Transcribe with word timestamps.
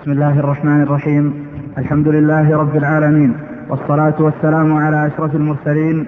بسم 0.00 0.12
الله 0.12 0.40
الرحمن 0.40 0.82
الرحيم. 0.82 1.46
الحمد 1.78 2.08
لله 2.08 2.56
رب 2.56 2.76
العالمين. 2.76 3.34
والصلاة 3.68 4.14
والسلام 4.22 4.76
على 4.76 5.06
أشرف 5.06 5.34
المرسلين 5.34 6.06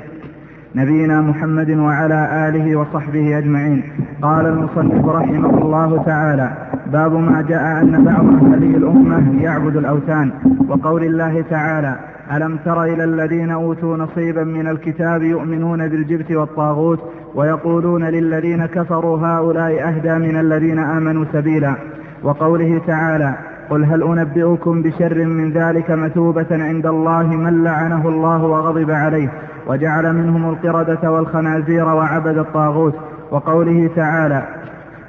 نبينا 0.75 1.21
محمد 1.21 1.71
وعلى 1.71 2.49
آله 2.49 2.77
وصحبه 2.77 3.39
أجمعين. 3.39 3.83
قال 4.23 4.47
المصنف 4.47 5.09
رحمه 5.09 5.63
الله 5.63 6.03
تعالى 6.03 6.53
باب 6.93 7.13
ما 7.13 7.43
جاء 7.43 7.83
أن 7.83 8.05
بعض 8.05 8.25
هذه 8.25 8.76
الأمة 8.76 9.42
يعبد 9.42 9.76
الأوثان. 9.76 10.31
وقول 10.69 11.04
الله 11.04 11.45
تعالى 11.51 11.97
ألم 12.33 12.59
تر 12.65 12.85
إلى 12.85 13.04
الذين 13.04 13.51
أوتوا 13.51 13.97
نصيبا 13.97 14.45
من 14.45 14.69
الكتاب 14.69 15.22
يؤمنون 15.22 15.88
بالجبت 15.88 16.33
والطاغوت 16.33 17.01
ويقولون 17.34 18.05
للذين 18.05 18.66
كفروا 18.66 19.19
هؤلاء 19.19 19.88
أهدى 19.88 20.15
من 20.15 20.37
الذين 20.41 20.79
آمنوا 20.79 21.24
سبيلا. 21.33 21.74
وقوله 22.23 22.80
تعالى 22.87 23.34
قل 23.70 23.84
هل 23.84 24.02
أنبئكم 24.02 24.83
بشر 24.83 25.25
من 25.25 25.52
ذلك 25.52 25.91
مثوبة 25.91 26.47
عند 26.51 26.87
الله 26.87 27.23
من 27.23 27.65
لعنه 27.65 28.09
الله 28.09 28.45
وغضب 28.45 28.91
عليه 28.91 29.29
وجعل 29.66 30.12
منهم 30.12 30.51
القردة 30.51 31.11
والخنازير 31.11 31.85
وعبد 31.85 32.38
الطاغوت؟ 32.38 32.95
وقوله 33.30 33.91
تعالى 33.97 34.47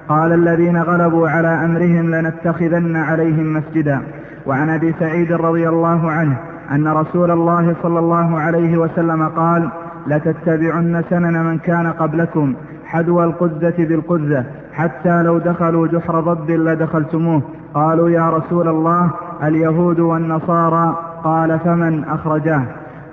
قال 0.10 0.34
الذين 0.34 0.78
غلبوا 0.78 1.30
على 1.30 1.48
أمرهم 1.48 2.16
لنتخذن 2.16 2.96
عليهم 2.96 3.54
مسجدا. 3.54 4.02
وعن 4.46 4.70
أبي 4.70 4.96
سعيد 5.00 5.32
رضي 5.32 5.70
الله 5.70 6.12
عنه 6.12 6.38
أن 6.72 6.88
رسول 6.88 7.32
الله 7.32 7.76
صلى 7.84 8.00
الله 8.00 8.40
عليه 8.40 8.78
وسلم 8.78 9.28
قال 9.28 9.70
لتتبعن 10.08 11.04
سنن 11.10 11.46
من 11.46 11.58
كان 11.58 11.88
قبلكم 11.88 12.54
حذو 12.94 13.24
القزة 13.24 13.74
بالقزة 13.78 14.44
حتى 14.74 15.24
لو 15.24 15.38
دخلوا 15.38 15.88
جحر 15.88 16.20
ضب 16.20 16.52
لدخلتموه. 16.52 17.42
قالوا 17.74 18.10
يا 18.10 18.30
رسول 18.30 18.68
الله 18.68 19.12
اليهود 19.44 20.00
والنصارى. 20.00 20.98
قال 21.24 21.60
فمن 21.60 22.04
أخرجاه؟ 22.04 22.64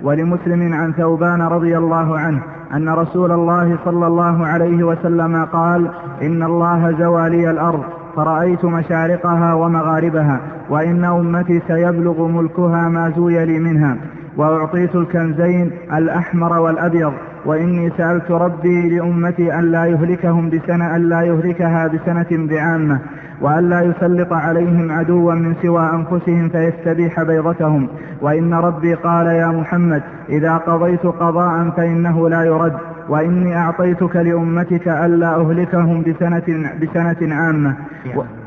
ولمسلم 0.03 0.75
عن 0.75 0.93
ثوبان 0.93 1.43
رضي 1.43 1.79
الله 1.79 2.19
عنه 2.19 2.41
أن 2.75 2.89
رسول 2.89 3.33
الله 3.33 3.79
صلى 3.85 4.07
الله 4.07 4.47
عليه 4.47 4.85
وسلم 4.85 5.45
قال 5.45 5.91
إن 6.23 6.43
الله 6.43 6.97
زوى 6.99 7.31
لي 7.31 7.51
الأرض 7.51 7.83
فرأيت 8.17 8.65
مشارقها 8.65 9.55
ومغاربها 9.55 10.41
وإن 10.71 11.05
أمتي 11.05 11.63
سيبلغ 11.69 12.27
ملكها 12.27 12.89
ما 12.89 13.13
زوي 13.17 13.45
لي 13.45 13.59
منها 13.59 13.97
وأعطيت 14.37 14.97
الكنزين 14.97 15.71
الأحمر 15.93 16.61
والأبيض. 16.61 17.13
وإني 17.45 17.91
سألت 17.97 18.31
ربي 18.31 18.89
لأمتي 18.89 19.55
أن 19.55 19.73
لا 19.73 19.85
يهلكهم 19.87 20.51
بسنة 20.51 20.97
أن 20.97 21.09
لا 21.09 21.23
يهلكها 21.23 21.87
بسنة 21.87 22.47
بعامة 22.49 23.01
وأن 23.41 23.69
لا 23.71 23.81
يسلط 23.81 24.33
عليهم 24.33 24.93
عدوا 24.93 25.35
من 25.35 25.55
سوى 25.63 25.91
أنفسهم 25.91 26.49
فيستبيح 26.49 27.23
بيضتهم. 27.23 27.89
وإن 28.21 28.55
ربي 28.55 28.95
قال 28.95 29.27
يا 29.27 29.47
محمد 29.47 30.03
إذا 30.29 30.57
قضيت 30.57 31.07
قضاء 31.07 31.71
فإنه 31.77 32.29
لا 32.29 32.45
يرد. 32.45 32.77
وإني 33.09 33.57
أعطيتك 33.57 34.17
لأمتك 34.17 34.89
ألا 34.89 35.41
أهلكهم 35.41 36.03
بسنة, 36.03 36.73
بسنة 36.83 37.35
عامة. 37.35 37.77
وأن 38.15 38.40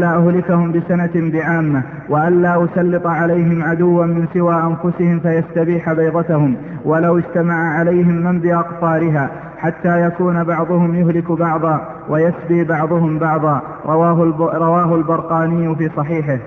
لا 0.00 0.16
أهلكهم 0.16 0.72
بسنة 0.72 1.30
بعامة 1.30 1.82
وأن 2.08 2.42
لا 2.42 2.64
أسلط 2.64 3.06
عليهم 3.06 3.62
عدوا 3.62 4.06
من 4.06 4.26
سوى 4.34 4.54
أنفسهم 4.54 5.20
فيستبيح 5.20 5.92
بيضتهم 5.92 6.56
ولو 6.84 7.18
اجتمع 7.18 7.78
عليهم 7.78 8.14
من 8.14 8.40
بأقطارها 8.40 9.30
حتى 9.58 10.06
يكون 10.06 10.44
بعضهم 10.44 10.94
يهلك 10.94 11.32
بعضا 11.32 11.88
ويسبي 12.08 12.64
بعضهم 12.64 13.18
بعضا. 13.18 13.62
رواه, 13.86 14.34
رواه 14.54 14.94
البرقاني 14.94 15.76
في 15.76 15.90
صحيحه. 15.96 16.38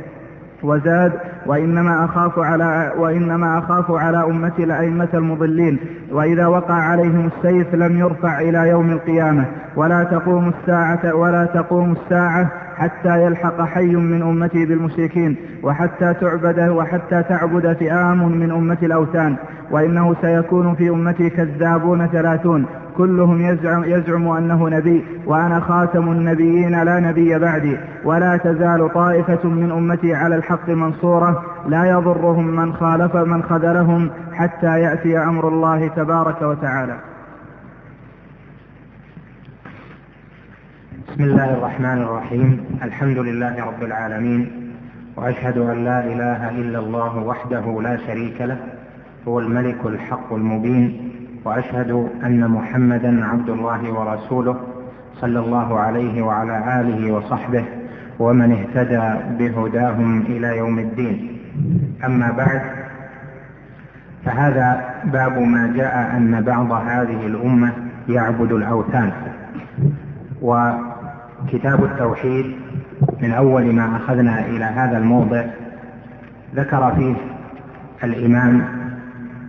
وزاد 0.63 1.11
وإنما 1.45 2.05
أخاف 2.05 2.39
على 2.39 2.91
وإنما 2.97 3.57
أخاف 3.57 3.91
على 3.91 4.23
أمتي 4.23 4.63
الأئمة 4.63 5.09
المضلين 5.13 5.77
وإذا 6.11 6.47
وقع 6.47 6.73
عليهم 6.73 7.29
السيف 7.37 7.75
لم 7.75 7.99
يرفع 7.99 8.39
إلى 8.39 8.69
يوم 8.69 8.89
القيامة. 8.91 9.45
ولا 9.75 10.03
تقوم 10.03 10.49
الساعة 10.49 11.15
ولا 11.15 11.45
تقوم 11.45 11.91
الساعة 11.91 12.51
حتى 12.77 13.23
يلحق 13.25 13.61
حي 13.61 13.95
من 13.95 14.21
أمتي 14.21 14.65
بالمشركين 14.65 15.35
وحتى 15.63 16.13
تعبد 16.13 16.69
وحتى 16.69 17.23
تعبد 17.23 17.73
فئام 17.73 18.31
من 18.31 18.51
أمة 18.51 18.77
الأوثان 18.83 19.35
وإنه 19.71 20.15
سيكون 20.21 20.75
في 20.75 20.89
أمتي 20.89 21.29
كذابون 21.29 22.07
ثلاثون. 22.07 22.65
كلهم 22.97 23.41
يزعم, 23.41 23.83
يزعم 23.83 24.27
أنه 24.27 24.69
نبي 24.69 25.05
وأنا 25.25 25.59
خاتم 25.59 26.11
النبيين 26.11 26.83
لا 26.83 26.99
نبي 26.99 27.39
بعدي 27.39 27.77
ولا 28.03 28.37
تزال 28.37 28.93
طائفة 28.93 29.49
من 29.49 29.71
أمتي 29.71 30.15
على 30.15 30.35
الحق 30.35 30.69
منصورة 30.69 31.43
لا 31.67 31.85
يضرهم 31.85 32.47
من 32.47 32.73
خالف 32.73 33.15
من 33.15 33.43
خذلهم 33.43 34.09
حتى 34.33 34.79
يأتي 34.79 35.17
أمر 35.17 35.47
الله 35.47 35.87
تبارك 35.87 36.41
وتعالى. 36.41 36.97
بسم 41.07 41.23
الله 41.23 41.53
الرحمن 41.53 42.01
الرحيم. 42.01 42.65
الحمد 42.83 43.17
لله 43.17 43.65
رب 43.65 43.83
العالمين 43.83 44.63
وأشهد 45.15 45.57
أن 45.57 45.83
لا 45.85 46.05
إله 46.05 46.49
إلا 46.49 46.79
الله 46.79 47.17
وحده 47.17 47.81
لا 47.81 47.97
شريك 47.97 48.41
له 48.41 48.57
هو 49.27 49.39
الملك 49.39 49.85
الحق 49.85 50.33
المبين 50.33 51.11
وأشهد 51.45 52.09
أن 52.23 52.47
محمدا 52.47 53.25
عبد 53.25 53.49
الله 53.49 53.91
ورسوله 53.93 54.55
صلى 55.21 55.39
الله 55.39 55.79
عليه 55.79 56.21
وعلى 56.21 56.81
آله 56.81 57.11
وصحبه 57.13 57.65
ومن 58.19 58.51
اهتدى 58.51 59.19
بهداهم 59.39 60.21
إلى 60.21 60.57
يوم 60.57 60.79
الدين. 60.79 61.39
أما 62.05 62.31
بعد 62.31 62.61
فهذا 64.25 64.85
باب 65.05 65.37
ما 65.37 65.73
جاء 65.75 66.17
أن 66.17 66.41
بعض 66.41 66.71
هذه 66.71 67.27
الأمة 67.27 67.71
يعبد 68.09 68.51
الأوثان. 68.51 69.11
وكتاب 70.41 71.83
التوحيد 71.83 72.55
من 73.21 73.31
أول 73.31 73.73
ما 73.75 73.95
أخذنا 73.95 74.45
إلى 74.45 74.65
هذا 74.65 74.97
الموضع 74.97 75.43
ذكر 76.55 76.95
فيه 76.95 77.15
الإمام 78.03 78.82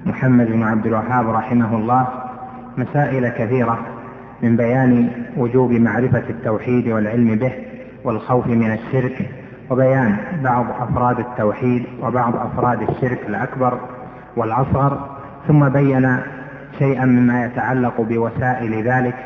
محمد 0.07 0.47
بن 0.47 0.63
عبد 0.63 0.87
الوهاب 0.87 1.29
رحمه 1.29 1.77
الله 1.77 2.09
مسائل 2.79 3.29
كثيرة 3.29 3.79
من 4.43 4.57
بيان 4.57 5.11
وجوب 5.37 5.73
معرفة 5.73 6.23
التوحيد 6.31 6.89
والعلم 6.89 7.35
به 7.35 7.53
والخوف 8.05 8.47
من 8.47 8.73
الشرك 8.73 9.31
وبيان 9.71 10.17
بعض 10.43 10.67
أفراد 10.81 11.19
التوحيد 11.19 11.87
وبعض 12.03 12.37
أفراد 12.37 12.83
الشرك 12.83 13.19
الأكبر 13.29 13.81
والأصغر 14.37 15.09
ثم 15.49 15.69
بين 15.69 16.19
شيئا 16.79 17.05
مما 17.05 17.45
يتعلق 17.45 18.01
بوسائل 18.01 18.89
ذلك 18.89 19.17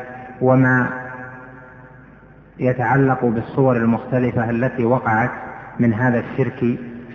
وما 0.41 0.89
يتعلق 2.59 3.25
بالصور 3.25 3.77
المختلفة 3.77 4.49
التي 4.49 4.85
وقعت 4.85 5.31
من 5.79 5.93
هذا 5.93 6.19
الشرك 6.19 6.59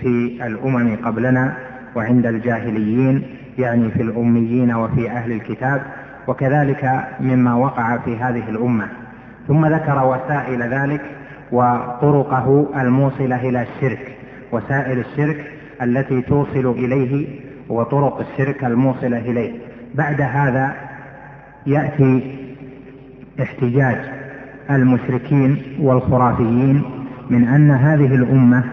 في 0.00 0.38
الأمم 0.47 0.97
قبلنا 1.04 1.56
وعند 1.94 2.27
الجاهليين 2.27 3.22
يعني 3.59 3.91
في 3.91 4.03
الأميين 4.03 4.75
وفي 4.75 5.10
أهل 5.10 5.32
الكتاب 5.32 5.82
وكذلك 6.27 7.05
مما 7.21 7.55
وقع 7.55 7.97
في 7.97 8.16
هذه 8.16 8.49
الأمة. 8.49 8.87
ثم 9.49 9.66
ذكر 9.66 10.04
وسائل 10.06 10.62
ذلك 10.62 11.00
وطرقه 11.53 12.66
الموصلة 12.81 13.49
إلى 13.49 13.62
الشرك. 13.62 14.16
وسائل 14.53 14.99
الشرك 14.99 15.44
التي 15.83 16.22
توصل 16.22 16.66
إليه 16.78 17.41
وطرق 17.69 18.21
الشرك 18.21 18.65
الموصلة 18.65 19.19
إليه. 19.19 19.53
بعد 19.94 20.21
هذا 20.21 20.75
يأتي 21.66 22.37
احتجاج 23.43 23.97
المشركين 24.71 25.62
والخرافيين 25.81 26.83
من 27.31 27.49
أن 27.49 27.71
هذه 27.71 28.15
الأمة 28.15 28.65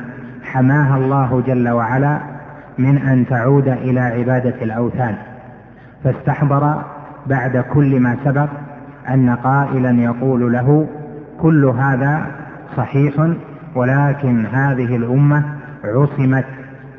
حماها 0.44 0.98
الله 0.98 1.44
جل 1.48 1.70
وعلا 1.70 2.31
من 2.78 2.98
أن 2.98 3.26
تعود 3.28 3.68
إلى 3.68 4.00
عبادة 4.00 4.56
الأوثان 4.62 5.16
فاستحضر 6.04 6.82
بعد 7.28 7.58
كل 7.58 8.00
ما 8.00 8.18
سبق 8.26 8.50
أن 9.10 9.30
قائلا 9.30 9.92
يقول 9.92 10.54
له 10.54 10.88
كل 11.42 11.66
هذا 11.66 12.26
صحيح 12.78 13.14
ولكن 13.76 14.46
هذه 14.46 14.96
الأمة 14.96 15.44
عصمت 15.84 16.46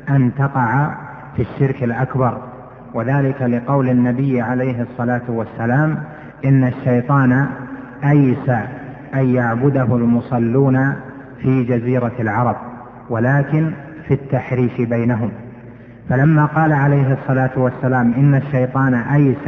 أن 0.09 0.31
تقع 0.37 0.95
في 1.35 1.41
الشرك 1.41 1.83
الأكبر. 1.83 2.37
وذلك 2.93 3.41
لقول 3.41 3.89
النبي 3.89 4.41
عليه 4.41 4.81
الصلاة 4.81 5.21
والسلام 5.27 5.97
إن 6.45 6.63
الشيطان 6.63 7.47
أيس 8.03 8.49
أن 9.13 9.25
يعبده 9.35 9.95
المصلون 9.95 10.93
في 11.41 11.63
جزيرة 11.63 12.11
العرب 12.19 12.55
ولكن 13.09 13.71
في 14.07 14.13
التحريف 14.13 14.81
بينهم. 14.81 15.31
فلما 16.09 16.45
قال 16.45 16.73
عليه 16.73 17.13
الصلاة 17.13 17.51
والسلام 17.57 18.13
إن 18.13 18.35
الشيطان 18.35 18.93
أيس 18.93 19.47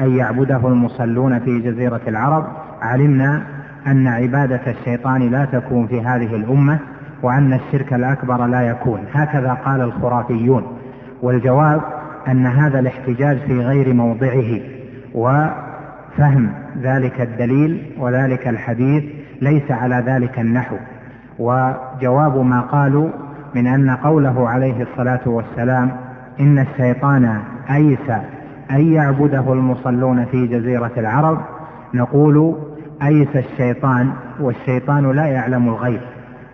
أن 0.00 0.16
يعبده 0.16 0.68
المصلون 0.68 1.38
في 1.38 1.60
جزيرة 1.60 2.00
العرب 2.08 2.46
علمنا 2.82 3.42
أن 3.86 4.06
عبادة 4.06 4.60
الشيطان 4.66 5.30
لا 5.30 5.44
تكون 5.44 5.86
في 5.86 6.00
هذه 6.00 6.36
الأمة 6.36 6.78
وأن 7.22 7.52
الشرك 7.52 7.94
الأكبر 7.94 8.46
لا 8.46 8.60
يكون. 8.60 9.00
هكذا 9.12 9.52
قال 9.52 9.80
الخرافيون. 9.80 10.62
والجواب 11.22 11.80
أن 12.28 12.46
هذا 12.46 12.78
الاحتجاج 12.78 13.38
في 13.38 13.60
غير 13.60 13.94
موضعه 13.94 14.60
وفهم 15.14 16.52
ذلك 16.82 17.20
الدليل 17.20 17.82
وذلك 17.98 18.48
الحديث 18.48 19.04
ليس 19.42 19.70
على 19.70 20.02
ذلك 20.06 20.38
النحو. 20.38 20.76
وجواب 21.38 22.36
ما 22.36 22.60
قالوا 22.60 23.08
من 23.54 23.66
أن 23.66 23.90
قوله 23.90 24.48
عليه 24.48 24.82
الصلاة 24.82 25.20
والسلام 25.26 25.90
إن 26.40 26.58
الشيطان 26.58 27.38
أيس 27.70 28.10
أن 28.70 28.92
يعبده 28.92 29.52
المصلون 29.52 30.24
في 30.24 30.46
جزيرة 30.46 30.90
العرب 30.96 31.38
نقول 31.94 32.56
أيس 33.02 33.36
الشيطان 33.36 34.10
والشيطان 34.40 35.10
لا 35.10 35.26
يعلم 35.26 35.68
الغيب 35.68 36.00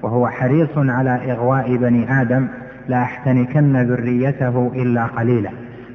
وهو 0.03 0.29
حريص 0.29 0.71
على 0.77 1.33
إغواء 1.33 1.77
بني 1.77 2.21
آدم 2.21 2.49
لأحتنكن 2.89 3.77
ذريته 3.77 4.71
إلا 4.75 5.07
قليلا. 5.07 5.51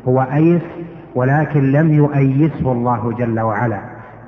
هو 0.07 0.22
أيس 0.34 0.62
ولكن 1.16 1.72
لم 1.72 1.94
يؤيسه 1.94 2.72
الله 2.72 3.13
جل 3.18 3.40
وعلا. 3.40 3.80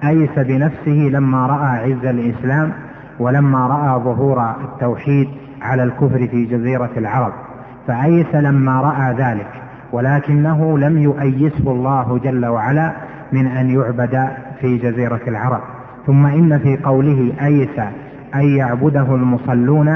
أيس 0.03 0.39
بنفسه 0.39 1.09
لما 1.11 1.47
رأى 1.47 1.91
عز 1.91 2.05
الإسلام 2.05 2.71
ولما 3.19 3.67
رأى 3.67 4.03
ظهور 4.03 4.55
التوحيد 4.63 5.29
على 5.61 5.83
الكفر 5.83 6.27
في 6.27 6.45
جزيرة 6.45 6.89
العرب 6.97 7.33
فأيس 7.87 8.35
لما 8.35 8.81
رأى 8.81 9.13
ذلك 9.13 9.47
ولكنه 9.91 10.77
لم 10.77 10.97
يؤيسه 10.97 11.71
الله 11.71 12.19
جل 12.23 12.45
وعلا 12.45 12.93
من 13.31 13.47
أن 13.47 13.69
يعبد 13.69 14.27
في 14.61 14.77
جزيرة 14.77 15.21
العرب. 15.27 15.61
ثم 16.07 16.25
إن 16.25 16.59
في 16.59 16.77
قوله 16.77 17.33
أيس 17.41 17.79
أن 18.35 18.41
يعبده 18.57 19.15
المصلون 19.15 19.87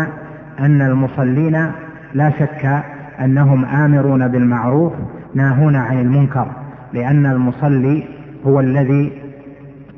أن 0.59 0.81
المصلين 0.81 1.71
لا 2.13 2.29
شك 2.29 2.83
أنهم 3.19 3.65
آمرون 3.65 4.27
بالمعروف 4.27 4.93
ناهون 5.35 5.75
عن 5.75 5.99
المنكر 5.99 6.47
لأن 6.93 7.25
المصلي 7.25 8.03
هو 8.47 8.59
الذي 8.59 9.11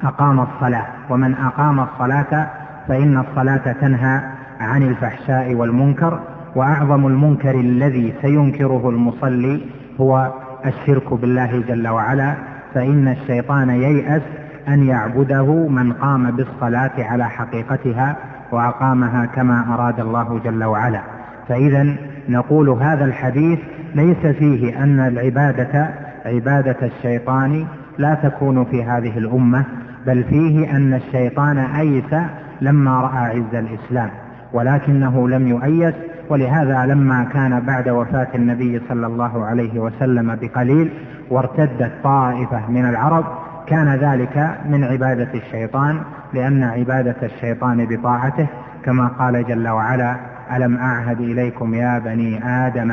أقام 0.03 0.39
الصلاة 0.39 0.85
ومن 1.09 1.33
أقام 1.33 1.79
الصلاة 1.79 2.47
فإن 2.87 3.17
الصلاة 3.17 3.71
تنهى 3.81 4.21
عن 4.63 4.83
الفحشاء 4.83 5.53
والمنكر 5.53 6.19
وأعظم 6.55 7.07
المنكر 7.07 7.59
الذي 7.59 8.13
سينكره 8.21 8.89
المصلي 8.89 9.61
هو 10.01 10.31
الشرك 10.65 11.13
بالله 11.13 11.63
جل 11.67 11.87
وعلا 11.87 12.33
فإن 12.73 13.07
الشيطان 13.07 13.69
ييأس 13.69 14.21
أن 14.67 14.87
يعبده 14.87 15.67
من 15.67 15.93
قام 15.93 16.31
بالصلاة 16.31 16.91
على 16.97 17.29
حقيقتها 17.29 18.15
وأقامها 18.51 19.25
كما 19.25 19.65
أراد 19.73 19.99
الله 19.99 20.39
جل 20.43 20.63
وعلا. 20.63 21.01
فإذا 21.47 21.95
نقول 22.29 22.69
هذا 22.69 23.05
الحديث 23.05 23.59
ليس 23.95 24.25
فيه 24.25 24.83
أن 24.83 24.99
العبادة 24.99 25.89
عبادة 26.25 26.77
الشيطان 26.81 27.65
لا 27.97 28.13
تكون 28.13 28.65
في 28.65 28.83
هذه 28.83 29.17
الأمة 29.17 29.63
بل 30.07 30.23
فيه 30.23 30.75
أن 30.75 30.93
الشيطان 30.93 31.57
أيس 31.57 32.15
لما 32.61 33.01
رأى 33.01 33.17
عز 33.17 33.55
الإسلام. 33.55 34.09
ولكنه 34.53 35.29
لم 35.29 35.47
يؤيس 35.47 35.93
ولهذا 36.29 36.85
لما 36.85 37.23
كان 37.33 37.59
بعد 37.59 37.89
وفاة 37.89 38.27
النبي 38.35 38.81
صلى 38.89 39.07
الله 39.07 39.45
عليه 39.45 39.79
وسلم 39.79 40.35
بقليل 40.41 40.91
وارتدت 41.29 41.91
طائفة 42.03 42.69
من 42.71 42.85
العرب 42.85 43.25
كان 43.67 43.95
ذلك 43.95 44.49
من 44.69 44.83
عبادة 44.83 45.29
الشيطان 45.33 45.99
لأن 46.33 46.63
عبادة 46.63 47.15
الشيطان 47.23 47.85
بطاعته 47.85 48.47
كما 48.85 49.07
قال 49.07 49.45
جل 49.47 49.67
وعلا 49.67 50.15
ألم 50.55 50.77
أعهد 50.77 51.19
إليكم 51.19 51.73
يا 51.73 51.99
بني 51.99 52.45
آدم 52.45 52.91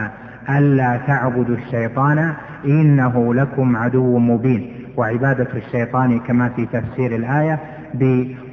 ألا 0.50 0.96
تعبدوا 1.06 1.56
الشيطان؟ 1.56 2.32
إنه 2.64 3.34
لكم 3.34 3.76
عدو 3.76 4.18
مبين. 4.18 4.72
وعبادة 4.96 5.48
الشيطان 5.54 6.18
كما 6.20 6.48
في 6.48 6.66
تفسير 6.66 7.16
الآية 7.16 7.58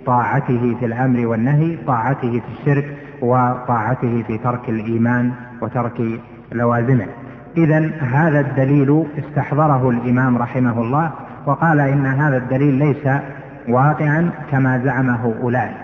بطاعته 0.08 0.76
في 0.80 0.86
الأمر 0.86 1.28
والنهي 1.28 1.78
طاعته 1.88 2.32
في 2.40 2.60
الشرك 2.60 2.98
وطاعته 3.22 4.24
في 4.28 4.38
ترك 4.38 4.70
الإيمان 4.70 5.32
وترك 5.62 6.02
لوازمه. 6.52 7.06
إذا 7.58 7.92
هذا 8.00 8.40
الدليل 8.40 9.06
استحضره 9.20 9.90
الإمام 9.90 10.38
رحمه 10.38 10.82
الله 10.82 11.12
وقال 11.46 11.80
إن 11.80 12.06
هذا 12.06 12.38
الدليل 12.38 12.74
ليس 12.74 13.08
واقعا 13.70 14.30
كما 14.52 14.78
زعمه 14.78 15.34
أولئك. 15.42 15.78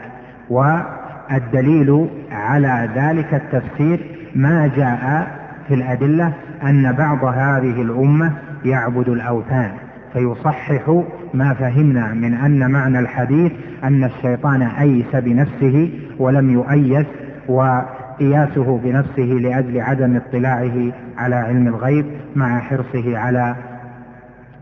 والدليل 0.50 2.10
على 2.32 2.90
ذلك 2.96 3.34
التفسير 3.34 4.00
ما 4.36 4.72
جاء 4.76 5.28
في 5.68 5.74
الأدلة 5.74 6.34
أن 6.64 6.92
بعض 6.92 7.26
هذه 7.26 7.82
الأمة 7.82 8.32
يعبد 8.66 9.10
الأوثان 9.10 9.72
فيصحح 10.14 11.04
ما 11.34 11.54
فهمنا 11.54 12.14
من 12.14 12.34
أن 12.34 12.72
معنى 12.72 13.00
الحديث 13.00 13.52
أن 13.84 14.04
الشيطان 14.04 14.62
أيس 14.62 15.16
بنفسه 15.16 15.90
ولم 16.20 16.50
يؤيس 16.50 17.06
وقياسه 17.48 18.80
بنفسه 18.84 19.24
لأجل 19.24 19.82
عدم 19.82 20.16
اطلاعه 20.16 20.92
على 21.18 21.36
علم 21.36 21.68
الغيب 21.68 22.06
مع 22.36 22.60
حرصه 22.60 23.18
على 23.18 23.56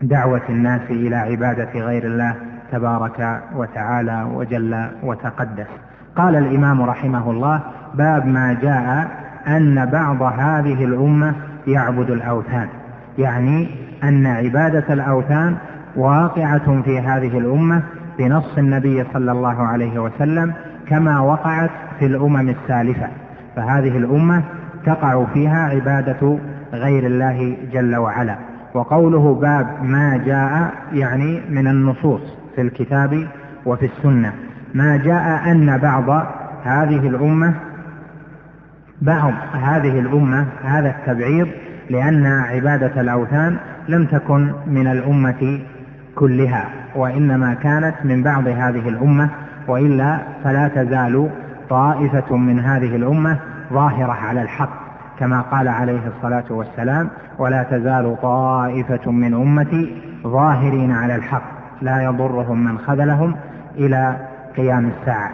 دعوة 0.02 0.42
الناس 0.48 0.80
إلى 0.90 1.16
عبادة 1.16 1.70
غير 1.74 2.04
الله 2.04 2.34
تبارك 2.72 3.42
وتعالى 3.56 4.26
وجل 4.34 4.86
وتقدس. 5.02 5.66
قال 6.16 6.36
الإمام 6.36 6.82
رحمه 6.82 7.30
الله 7.30 7.60
باب 7.94 8.26
ما 8.26 8.56
جاء 8.62 9.10
أن 9.46 9.86
بعض 9.86 10.22
هذه 10.22 10.84
الأمة 10.84 11.34
يعبد 11.66 12.10
الأوثان. 12.10 12.68
يعني 13.18 13.68
أن 14.04 14.26
عبادة 14.26 14.92
الأوثان 14.92 15.56
واقعة 15.96 16.82
في 16.82 17.00
هذه 17.00 17.38
الأمة 17.38 17.82
بنص 18.18 18.58
النبي 18.58 19.04
صلى 19.12 19.32
الله 19.32 19.62
عليه 19.62 19.98
وسلم 19.98 20.52
كما 20.88 21.20
وقعت 21.20 21.70
في 21.98 22.06
الأمم 22.06 22.48
السالفة. 22.48 23.08
فهذه 23.56 23.96
الأمة 23.96 24.42
تقع 24.86 25.24
فيها 25.34 25.68
عبادة 25.68 26.38
غير 26.72 27.06
الله 27.06 27.56
جل 27.72 27.96
وعلا. 27.96 28.36
وقوله 28.74 29.34
باب 29.34 29.66
ما 29.82 30.16
جاء 30.16 30.72
يعني 30.92 31.40
من 31.50 31.66
النصوص 31.66 32.36
في 32.54 32.60
الكتاب 32.60 33.28
وفي 33.66 33.86
السنة. 33.86 34.32
ما 34.74 34.96
جاء 34.96 35.50
أن 35.50 35.78
بعض 35.78 36.26
هذه 36.64 37.08
الأمة 37.08 37.54
بعض 39.02 39.32
هذه 39.52 39.98
الأمة 39.98 40.46
هذا 40.64 40.88
التبعيض 40.88 41.48
لأن 41.90 42.26
عبادة 42.26 43.00
الأوثان 43.00 43.56
لم 43.88 44.06
تكن 44.06 44.52
من 44.66 44.86
الأمة 44.86 45.60
كلها 46.14 46.68
وإنما 46.94 47.54
كانت 47.54 47.94
من 48.04 48.22
بعض 48.22 48.48
هذه 48.48 48.88
الأمة 48.88 49.28
وإلا 49.68 50.18
فلا 50.44 50.68
تزال 50.68 51.30
طائفة 51.70 52.36
من 52.36 52.60
هذه 52.60 52.96
الأمة 52.96 53.38
ظاهرة 53.72 54.12
على 54.12 54.42
الحق 54.42 54.82
كما 55.18 55.40
قال 55.40 55.68
عليه 55.68 56.00
الصلاة 56.16 56.44
والسلام 56.50 57.08
ولا 57.38 57.62
تزال 57.62 58.16
طائفة 58.22 59.10
من 59.10 59.34
أمتي 59.34 60.02
ظاهرين 60.26 60.92
على 60.92 61.14
الحق 61.14 61.42
لا 61.82 62.02
يضرهم 62.02 62.64
من 62.64 62.78
خذلهم 62.78 63.34
إلى 63.78 64.16
قيام 64.56 64.90
الساعة. 64.90 65.30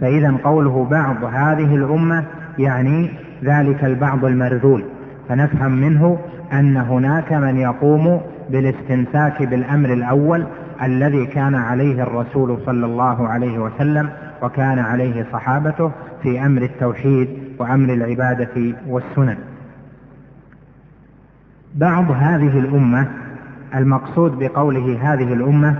فإذا 0.00 0.34
قوله 0.44 0.86
بعض 0.90 1.24
هذه 1.24 1.74
الأمة 1.74 2.24
يعني 2.58 3.10
ذلك 3.44 3.84
البعض 3.84 4.24
المرذول 4.24 4.84
فنفهم 5.28 5.72
منه 5.72 6.18
أن 6.52 6.76
هناك 6.76 7.32
من 7.32 7.56
يقوم 7.56 8.20
بالاستمساك 8.50 9.42
بالأمر 9.42 9.92
الأول 9.92 10.46
الذي 10.82 11.26
كان 11.26 11.54
عليه 11.54 12.02
الرسول 12.02 12.58
صلى 12.66 12.86
الله 12.86 13.28
عليه 13.28 13.58
وسلم 13.58 14.10
وكان 14.42 14.78
عليه 14.78 15.26
صحابته 15.32 15.92
في 16.22 16.46
أمر 16.46 16.62
التوحيد 16.62 17.28
وأمر 17.58 17.92
العبادة 17.94 18.74
والسنن. 18.86 19.38
بعض 21.74 22.10
هذه 22.10 22.58
الأمة 22.58 23.08
المقصود 23.74 24.38
بقوله 24.38 25.12
هذه 25.12 25.32
الأمة 25.32 25.76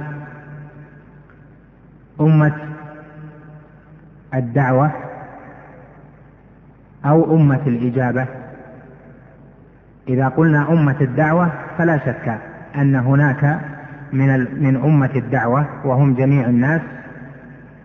أمة 2.21 2.55
الدعوة 4.35 4.91
أو 7.05 7.37
أمة 7.37 7.61
الإجابة. 7.67 8.27
إذا 10.09 10.29
قلنا 10.29 10.73
أمة 10.73 10.97
الدعوة 11.01 11.53
فلا 11.79 11.99
شك 11.99 12.52
أن 12.77 12.95
هناك 12.95 13.61
من 14.13 14.47
من 14.63 14.77
أمة 14.77 15.11
الدعوة 15.17 15.67
وهم 15.85 16.15
جميع 16.15 16.49
الناس 16.49 16.81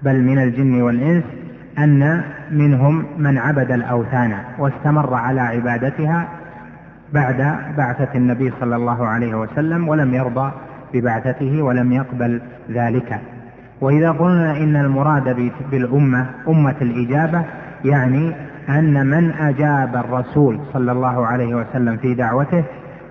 بل 0.03 0.23
من 0.23 0.39
الجن 0.39 0.81
والإنس 0.81 1.23
أن 1.77 2.21
منهم 2.51 3.05
من 3.17 3.37
عبد 3.37 3.71
الأوثان 3.71 4.33
واستمر 4.59 5.13
على 5.13 5.41
عبادتها 5.41 6.27
بعد 7.13 7.55
بعثة 7.77 8.07
النبي 8.15 8.53
صلى 8.59 8.75
الله 8.75 9.07
عليه 9.07 9.35
وسلم 9.35 9.87
ولم 9.87 10.13
يرضى 10.13 10.51
ببعثته 10.93 11.61
ولم 11.61 11.91
يقبل 11.91 12.41
ذلك. 12.71 13.19
وإذا 13.81 14.11
قلنا 14.11 14.57
إن 14.57 14.75
المراد 14.75 15.51
بالأمة 15.71 16.25
أمة 16.47 16.75
الإجابة 16.81 17.43
يعني 17.85 18.35
أن 18.69 19.07
من 19.07 19.31
أجاب 19.31 19.95
الرسول 19.95 20.59
صلى 20.73 20.91
الله 20.91 21.27
عليه 21.27 21.55
وسلم 21.55 21.97
في 21.97 22.13
دعوته 22.13 22.63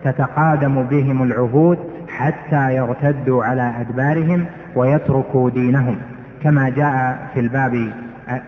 تتقادم 0.04 0.82
بهم 0.82 1.22
العهود 1.22 1.78
حتى 2.08 2.76
يرتدوا 2.76 3.44
على 3.44 3.72
أدبارهم 3.80 4.44
ويتركوا 4.76 5.50
دينهم. 5.50 5.96
كما 6.42 6.68
جاء 6.68 7.26
في 7.34 7.40
الباب 7.40 7.92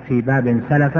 في 0.08 0.20
باب 0.20 0.60
سلف 0.68 0.98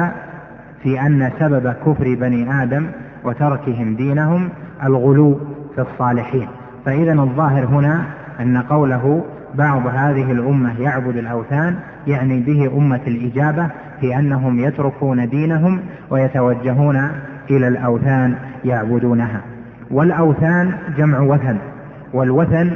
في 0.82 1.00
أن 1.00 1.30
سبب 1.38 1.74
كفر 1.86 2.14
بني 2.14 2.62
آدم 2.62 2.86
وتركهم 3.24 3.96
دينهم 3.96 4.48
الغلو 4.84 5.40
في 5.74 5.80
الصالحين. 5.80 6.48
فإذا 6.84 7.12
الظاهر 7.12 7.64
هنا 7.64 8.04
أن 8.40 8.56
قوله 8.56 9.24
بعض 9.54 9.86
هذه 9.86 10.32
الأمة 10.32 10.80
يعبد 10.80 11.16
الأوثان 11.16 11.76
يعني 12.06 12.40
به 12.40 12.76
أمة 12.76 13.00
الإجابة 13.06 13.68
في 14.00 14.18
أنهم 14.18 14.58
يتركون 14.58 15.28
دينهم 15.28 15.80
ويتوجهون 16.10 17.10
إلى 17.50 17.68
الأوثان 17.68 18.34
يعبدونها. 18.64 19.40
والأوثان 19.90 20.74
جمع 20.96 21.20
وثن 21.20 21.56
والوثن 22.12 22.70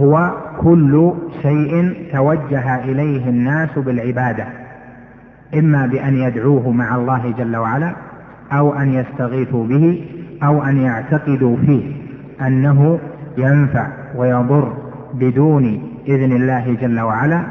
هو 0.00 0.32
كل 0.60 1.12
شيء 1.42 1.94
توجه 2.12 2.84
إليه 2.84 3.28
الناس 3.28 3.78
بالعبادة 3.78 4.46
إما 5.58 5.86
بأن 5.86 6.14
يدعوه 6.14 6.70
مع 6.70 6.96
الله 6.96 7.34
جل 7.38 7.56
وعلا 7.56 7.94
أو 8.52 8.74
أن 8.74 8.92
يستغيثوا 8.94 9.66
به 9.66 10.06
أو 10.42 10.62
أن 10.62 10.76
يعتقدوا 10.76 11.56
فيه 11.56 11.92
أنه 12.46 12.98
ينفع 13.38 13.86
ويضر 14.16 14.72
بدون 15.14 15.82
إذن 16.08 16.32
الله 16.32 16.76
جل 16.80 17.00
وعلا 17.00 17.42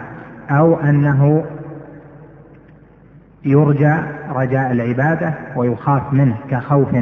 أو 0.50 0.80
أنه 0.80 1.44
يرجى 3.46 3.96
رجاء 4.36 4.72
العبادة 4.72 5.34
ويخاف 5.56 6.14
منه 6.14 6.36
كخوف 6.50 6.96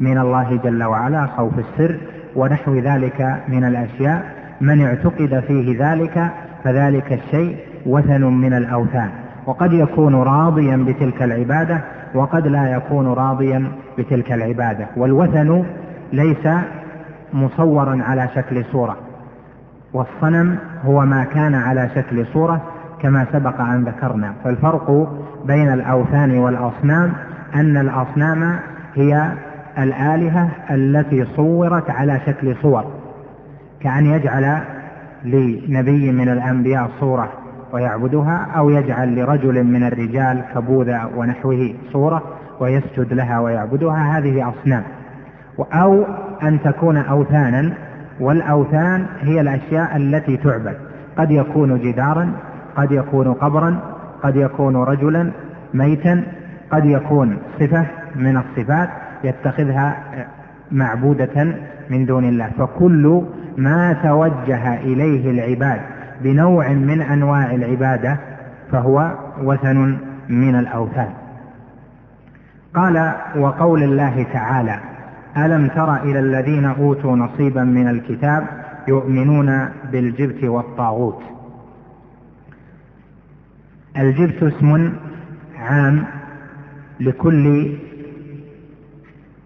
من 0.00 0.18
الله 0.18 0.60
جل 0.64 0.84
وعلا 0.84 1.26
خوف 1.26 1.52
السر 1.58 1.96
ونحو 2.36 2.74
ذلك 2.74 3.42
من 3.48 3.64
الأشياء. 3.64 4.38
من 4.60 4.84
اعتقد 4.84 5.44
فيه 5.46 5.86
ذلك 5.86 6.30
فذلك 6.64 7.12
الشيء 7.12 7.56
وثن 7.86 8.24
من 8.24 8.52
الأوثان. 8.52 9.10
وقد 9.46 9.72
يكون 9.72 10.14
راضيا 10.14 10.76
بتلك 10.76 11.22
العبادة 11.22 11.80
وقد 12.14 12.46
لا 12.46 12.72
يكون 12.72 13.06
راضيا 13.06 13.68
بتلك 13.98 14.32
العبادة. 14.32 14.86
والوثن 14.96 15.64
ليس 16.12 16.48
مصورا 17.32 18.02
على 18.02 18.28
شكل 18.34 18.64
صورة. 18.64 18.96
والصنم 19.92 20.56
هو 20.84 21.04
ما 21.04 21.24
كان 21.24 21.54
على 21.54 21.88
شكل 21.94 22.26
صورة 22.26 22.62
كما 23.02 23.26
سبق 23.32 23.60
أن 23.60 23.84
ذكرنا. 23.84 24.32
فالفرق 24.44 25.16
بين 25.44 25.72
الأوثان 25.72 26.38
والأصنام 26.38 27.12
أن 27.54 27.76
الأصنام 27.76 28.58
هي 28.94 29.32
الآلهة 29.78 30.50
التي 30.70 31.24
صورت 31.36 31.90
على 31.90 32.20
شكل 32.26 32.56
صور 32.62 32.84
كأن 33.80 34.06
يجعل 34.06 34.58
لنبي 35.24 36.12
من 36.12 36.28
الأنبياء 36.28 36.90
صورة 37.00 37.32
ويعبدها 37.72 38.46
أو 38.56 38.70
يجعل 38.70 39.18
لرجل 39.18 39.64
من 39.64 39.82
الرجال 39.82 40.44
كبوذا 40.54 41.10
ونحوه 41.16 41.74
صورة 41.92 42.22
ويسجد 42.60 43.12
لها 43.12 43.40
ويعبدها. 43.40 44.18
هذه 44.18 44.48
أصنام. 44.48 44.82
أو 45.72 46.04
أن 46.42 46.58
تكون 46.64 46.96
أوثانا 46.96 47.72
والأوثان 48.20 49.06
هي 49.20 49.40
الأشياء 49.40 49.96
التي 49.96 50.36
تعبد. 50.36 50.76
قد 51.18 51.30
يكون 51.30 51.78
جدارا 51.78 52.32
قد 52.76 52.92
يكون 52.92 53.32
قبرا 53.32 53.80
قد 54.22 54.36
يكون 54.36 54.76
رجلا 54.76 55.30
ميتا 55.74 56.22
قد 56.70 56.84
يكون 56.84 57.38
صفة 57.60 57.86
من 58.16 58.36
الصفات. 58.36 58.88
يتخذها 59.24 59.96
معبودة 60.70 61.54
من 61.90 62.06
دون 62.06 62.24
الله. 62.24 62.50
فكل 62.58 63.22
ما 63.56 63.92
توجه 63.92 64.74
إليه 64.74 65.30
العباد 65.30 65.80
بنوع 66.22 66.68
من 66.68 67.02
أنواع 67.02 67.54
العبادة 67.54 68.18
فهو 68.72 69.12
وثن 69.42 69.98
من 70.28 70.54
الأوثان. 70.54 71.10
قال 72.74 73.12
وقول 73.36 73.82
الله 73.82 74.26
تعالى 74.32 74.80
ألم 75.36 75.68
تر 75.68 75.96
إلى 75.96 76.18
الذين 76.18 76.64
أوتوا 76.64 77.16
نصيبا 77.16 77.64
من 77.64 77.88
الكتاب 77.88 78.46
يؤمنون 78.88 79.68
بالجبت 79.92 80.44
والطاغوت؟ 80.44 81.22
الجبت 83.98 84.42
اسم 84.42 84.92
عام 85.58 86.04
لكل 87.00 87.76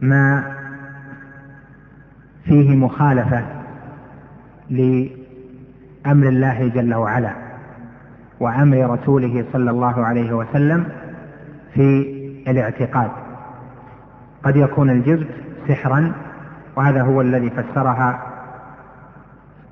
ما 0.03 0.45
فيه 2.45 2.77
مخالفة 2.77 3.45
لأمر 4.71 6.29
الله 6.29 6.69
جل 6.69 6.95
وعلا 6.95 7.33
وأمر 8.41 8.91
رسوله 8.91 9.45
صلى 9.53 9.71
الله 9.71 10.07
عليه 10.07 10.33
وسلم 10.33 10.87
في 11.75 12.17
الاعتقاد. 12.49 13.11
قد 14.45 14.57
يكون 14.57 14.91
الجبت 14.91 15.29
سحرا 15.69 16.13
وهذا 16.77 17.03
هو 17.03 17.21
الذي 17.21 17.51
فسرها 17.51 18.23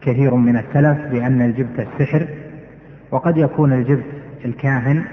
كثير 0.00 0.34
من 0.34 0.56
السلف 0.56 0.98
بأن 1.12 1.42
الجبت 1.42 1.80
السحر 1.80 2.28
وقد 3.10 3.36
يكون 3.36 3.72
الجبت 3.72 4.04
الكاهن 4.44 5.04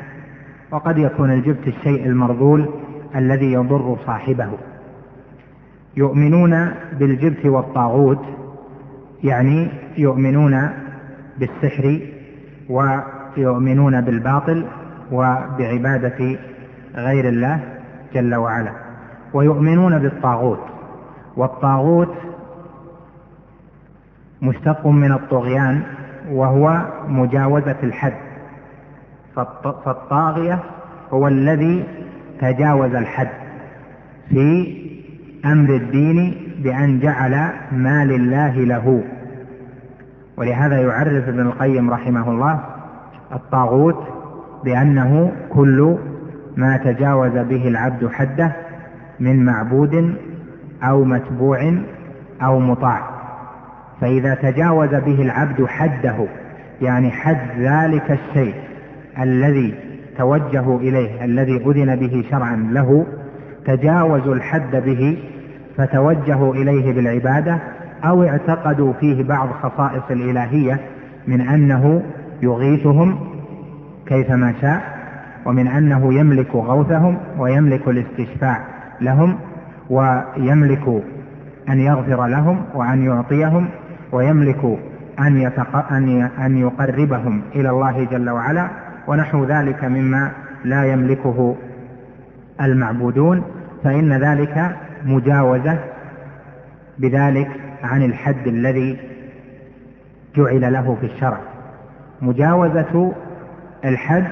وقد 0.71 0.97
يكون 0.97 1.31
الجبت 1.31 1.67
الشيء 1.67 2.05
المرذول 2.05 2.69
الذي 3.15 3.51
يضر 3.51 3.97
صاحبه. 4.05 4.49
يؤمنون 5.97 6.71
بالجبت 6.99 7.45
والطاغوت 7.45 8.25
يعني 9.23 9.69
يؤمنون 9.97 10.69
بالسحر 11.37 11.99
ويؤمنون 12.69 14.01
بالباطل 14.01 14.65
وبعبادة 15.11 16.37
غير 16.95 17.29
الله 17.29 17.59
جل 18.13 18.35
وعلا 18.35 18.71
ويؤمنون 19.33 19.99
بالطاغوت. 19.99 20.59
والطاغوت 21.37 22.13
مشتق 24.41 24.87
من 24.87 25.11
الطغيان 25.11 25.81
وهو 26.31 26.81
مجاوزة 27.07 27.75
الحد. 27.83 28.13
فالطاغية 29.85 30.59
هو 31.11 31.27
الذي 31.27 31.83
تجاوز 32.41 32.95
الحد 32.95 33.29
في 34.29 34.86
أمر 35.51 35.75
الدين 35.75 36.37
بأن 36.63 36.99
جعل 36.99 37.49
ما 37.71 38.05
لله 38.05 38.55
له. 38.55 39.03
ولهذا 40.37 40.81
يعرف 40.81 41.27
ابن 41.27 41.39
القيم 41.39 41.91
رحمه 41.91 42.31
الله 42.31 42.59
الطاغوت 43.33 44.03
بأنه 44.63 45.31
كل 45.49 45.97
ما 46.57 46.77
تجاوز 46.77 47.31
به 47.31 47.67
العبد 47.67 48.07
حده 48.07 48.51
من 49.19 49.45
معبود 49.45 50.15
أو 50.83 51.03
متبوع 51.03 51.73
أو 52.41 52.59
مطاع. 52.59 53.09
فإذا 54.01 54.35
تجاوز 54.35 54.89
به 54.89 55.21
العبد 55.21 55.65
حده 55.65 56.27
يعني 56.81 57.11
حد 57.11 57.59
ذلك 57.59 58.11
الشيء 58.11 58.53
الذي 59.19 59.73
توجهوا 60.17 60.79
إليه 60.79 61.25
الذي 61.25 61.55
أذن 61.55 61.95
به 61.95 62.25
شرعا 62.31 62.55
له 62.71 63.05
تجاوزوا 63.65 64.35
الحد 64.35 64.75
به 64.75 65.17
فتوجهوا 65.77 66.53
إليه 66.53 66.93
بالعبادة 66.93 67.59
أو 68.03 68.23
اعتقدوا 68.23 68.93
فيه 68.93 69.23
بعض 69.23 69.49
خصائص 69.49 70.03
الإلهية 70.11 70.79
من 71.27 71.41
أنه 71.41 72.01
يغيثهم 72.41 73.19
كيفما 74.05 74.53
شاء 74.61 74.97
ومن 75.45 75.67
أنه 75.67 76.13
يملك 76.13 76.55
غوثهم 76.55 77.17
ويملك 77.37 77.87
الاستشفاع 77.87 78.61
لهم 79.01 79.37
ويملك 79.89 81.03
أن 81.69 81.79
يغفر 81.79 82.27
لهم 82.27 82.63
وأن 82.73 83.03
يعطيهم 83.05 83.69
ويملك 84.11 84.77
أن, 85.19 85.37
يتق... 85.37 85.91
أن, 85.91 86.29
أن 86.39 86.57
يقربهم 86.57 87.41
إلى 87.55 87.69
الله 87.69 88.03
جل 88.03 88.29
وعلا 88.29 88.69
ونحو 89.07 89.45
ذلك 89.45 89.83
مما 89.83 90.31
لا 90.63 90.83
يملكه 90.83 91.55
المعبودون 92.61 93.43
فإن 93.83 94.13
ذلك 94.13 94.75
مجاوزة 95.05 95.79
بذلك 96.97 97.49
عن 97.83 98.03
الحد 98.03 98.47
الذي 98.47 98.97
جعل 100.35 100.73
له 100.73 100.97
في 101.01 101.05
الشرع. 101.05 101.39
مجاوزة 102.21 103.13
الحد 103.85 104.27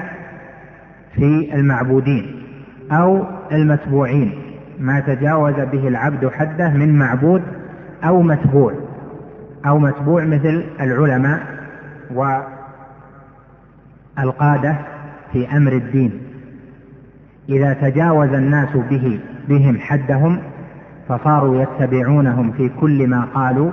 في 1.14 1.54
المعبودين 1.54 2.42
أو 2.92 3.24
المتبوعين. 3.52 4.42
ما 4.78 5.00
تجاوز 5.00 5.54
به 5.54 5.88
العبد 5.88 6.28
حده 6.28 6.68
من 6.68 6.98
معبود 6.98 7.42
أو 8.04 8.22
متبوع. 8.22 8.72
أو 9.66 9.78
متبوع 9.78 10.24
مثل 10.24 10.64
العلماء 10.80 11.40
والقادة 14.18 14.76
في 15.32 15.56
أمر 15.56 15.72
الدين. 15.72 16.20
إذا 17.48 17.72
تجاوز 17.72 18.28
الناس 18.28 18.76
به 18.76 19.20
بهم 19.48 19.78
حدهم 19.78 20.38
فصاروا 21.08 21.62
يتبعونهم 21.62 22.52
في 22.52 22.68
كل 22.68 23.06
ما 23.06 23.24
قالوا 23.34 23.70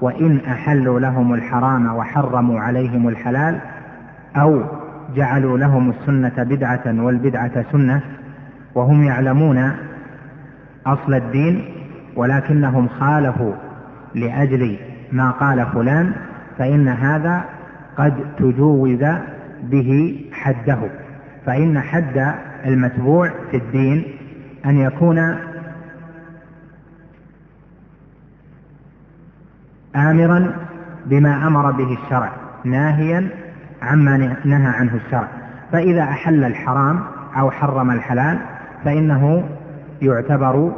وإن 0.00 0.40
أحلوا 0.48 1.00
لهم 1.00 1.34
الحرام 1.34 1.96
وحرموا 1.96 2.60
عليهم 2.60 3.08
الحلال 3.08 3.58
أو 4.36 4.62
جعلوا 5.14 5.58
لهم 5.58 5.90
السنة 5.90 6.42
بدعة 6.42 6.82
والبدعة 6.86 7.64
سنة 7.72 8.00
وهم 8.74 9.04
يعلمون 9.04 9.70
أصل 10.86 11.14
الدين 11.14 11.64
ولكنهم 12.16 12.88
خالفوا 12.88 13.52
لأجل 14.14 14.76
ما 15.12 15.30
قال 15.30 15.66
فلان 15.66 16.12
فإن 16.58 16.88
هذا 16.88 17.44
قد 17.96 18.14
تجوز 18.38 19.04
به 19.62 20.20
حده. 20.32 20.78
فإن 21.46 21.80
حد 21.80 22.34
المتبوع 22.66 23.30
في 23.50 23.56
الدين 23.56 24.04
أن 24.66 24.78
يكون 24.78 25.36
آمرا 29.96 30.52
بما 31.06 31.46
أمر 31.46 31.70
به 31.70 31.98
الشرع 32.02 32.32
ناهيا 32.64 33.28
عما 33.82 34.16
نهى 34.44 34.66
عنه 34.66 34.94
الشرع. 34.94 35.28
فإذا 35.72 36.02
أحل 36.02 36.44
الحرام 36.44 37.00
أو 37.38 37.50
حرم 37.50 37.90
الحلال 37.90 38.38
فإنه 38.84 39.44
يعتبر 40.02 40.72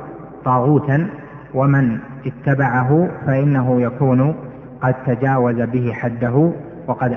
طاغوتا 0.44 1.08
ومن 1.54 1.98
اتبعه 2.26 3.08
فإنه 3.26 3.80
يكون 3.80 4.34
قد 4.82 4.94
تجاوز 5.06 5.60
به 5.60 5.92
حده 5.92 6.52
وقد 6.86 7.12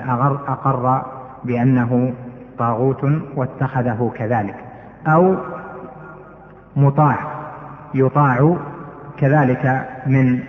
أقر 0.48 1.02
بأنه 1.44 2.12
طاغوت 2.58 3.04
واتخذه 3.36 4.12
كذلك. 4.16 4.56
أو 5.06 5.36
مطاع 6.76 7.16
يطاع 7.94 8.56
كذلك 9.18 9.88
من 10.06 10.40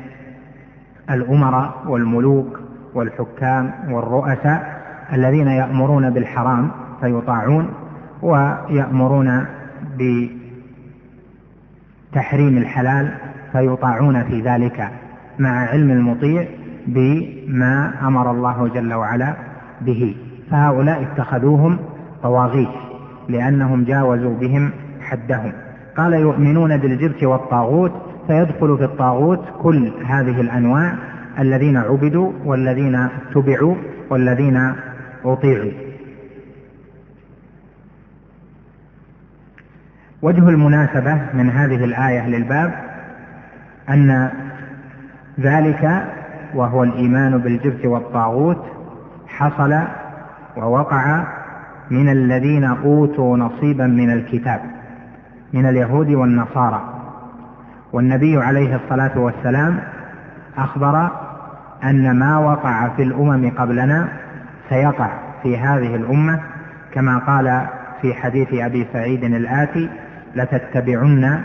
الأمراء 1.10 1.84
والملوك 1.88 2.60
والحكام 2.94 3.72
والرؤساء 3.90 4.80
الذين 5.14 5.48
يأمرون 5.48 6.10
بالحرام 6.10 6.72
فيطاعون 7.02 7.70
ويأمرون 8.22 9.46
بتحريم 12.12 12.58
الحلال 12.58 13.12
فيطاعون 13.52 14.24
في 14.24 14.42
ذلك 14.42 14.90
مع 15.40 15.50
علم 15.50 15.92
المطيع 15.92 16.48
بما 16.88 17.94
أمر 18.08 18.32
الله 18.32 18.68
جل 18.68 18.94
وعلا 18.94 19.34
به. 19.82 20.16
فهؤلاء 20.52 21.04
اتخذوهم 21.04 21.80
طواغيت 22.24 22.70
لأنهم 23.30 23.84
جاوزوا 23.84 24.36
بهم 24.36 24.72
حدهم. 25.02 25.52
قال 25.98 26.14
يؤمنون 26.14 26.78
بالجبت 26.78 27.24
والطاغوت 27.24 28.09
فيدخل 28.30 28.78
في 28.78 28.84
الطاغوت 28.84 29.40
كل 29.62 29.92
هذه 30.06 30.42
الأنواع 30.42 30.94
الذين 31.40 31.78
عبدوا 31.78 32.32
والذين 32.46 32.96
اتبعوا 32.96 33.76
والذين 34.10 34.74
أطيعوا. 35.26 35.72
وجه 40.22 40.50
المناسبة 40.50 41.22
من 41.34 41.50
هذه 41.50 41.84
الآية 41.84 42.28
للباب 42.28 42.74
أن 43.90 44.30
ذلك 45.40 46.06
وهو 46.56 46.84
الإيمان 46.84 47.38
بالجبت 47.38 47.86
والطاغوت 47.86 48.66
حصل 49.28 49.80
ووقع 50.58 51.24
من 51.90 52.10
الذين 52.10 52.64
أوتوا 52.64 53.38
نصيبا 53.38 53.88
من 53.88 54.14
الكتاب 54.14 54.62
من 55.54 55.66
اليهود 55.66 56.10
والنصارى. 56.10 56.99
والنبي 57.94 58.38
عليه 58.38 58.76
الصلاة 58.76 59.20
والسلام 59.20 59.80
أخبر 60.58 61.10
أن 61.84 62.20
ما 62.20 62.38
وقع 62.38 62.90
في 62.90 63.04
الأمم 63.04 63.52
قبلنا 63.58 64.08
سيقع 64.70 65.10
في 65.44 65.58
هذه 65.58 65.96
الأمة 65.96 66.40
كما 66.94 67.18
قال 67.18 67.68
في 68.02 68.14
حديث 68.14 68.54
أبي 68.54 68.88
سعيد 68.94 69.24
الآتي 69.24 69.90
لتتبعن 70.36 71.42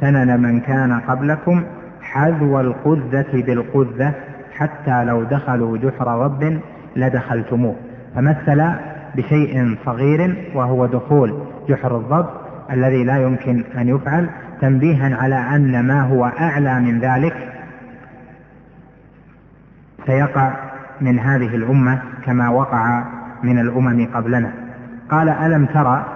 سنن 0.00 0.40
من 0.42 0.60
كان 0.60 1.00
قبلكم 1.00 1.64
حذو 2.02 2.60
القذة 2.60 3.42
بالقذة 3.46 4.12
حتى 4.56 5.04
لو 5.04 5.22
دخلوا 5.22 5.78
جحر 5.78 6.06
رب 6.08 6.60
لدخلتموه 6.96 7.76
فمثل 8.14 8.64
بشيء 9.14 9.76
صغير 9.86 10.50
وهو 10.54 10.86
دخول 10.86 11.38
جحر 11.68 11.96
الضب 11.96 12.26
الذي 12.72 13.04
لا 13.04 13.22
يمكن 13.22 13.64
أن 13.78 13.88
يفعل 13.88 14.28
تنبيها 14.60 15.16
على 15.16 15.34
أن 15.34 15.86
ما 15.86 16.02
هو 16.02 16.24
أعلى 16.24 16.80
من 16.80 17.00
ذلك 17.00 17.52
سيقع 20.06 20.56
من 21.00 21.18
هذه 21.18 21.56
الأمة 21.56 21.98
كما 22.24 22.48
وقع 22.48 23.04
من 23.42 23.58
الأمم 23.58 24.06
قبلنا. 24.14 24.52
قال 25.10 25.28
ألم 25.28 25.66
ترى 25.66 26.06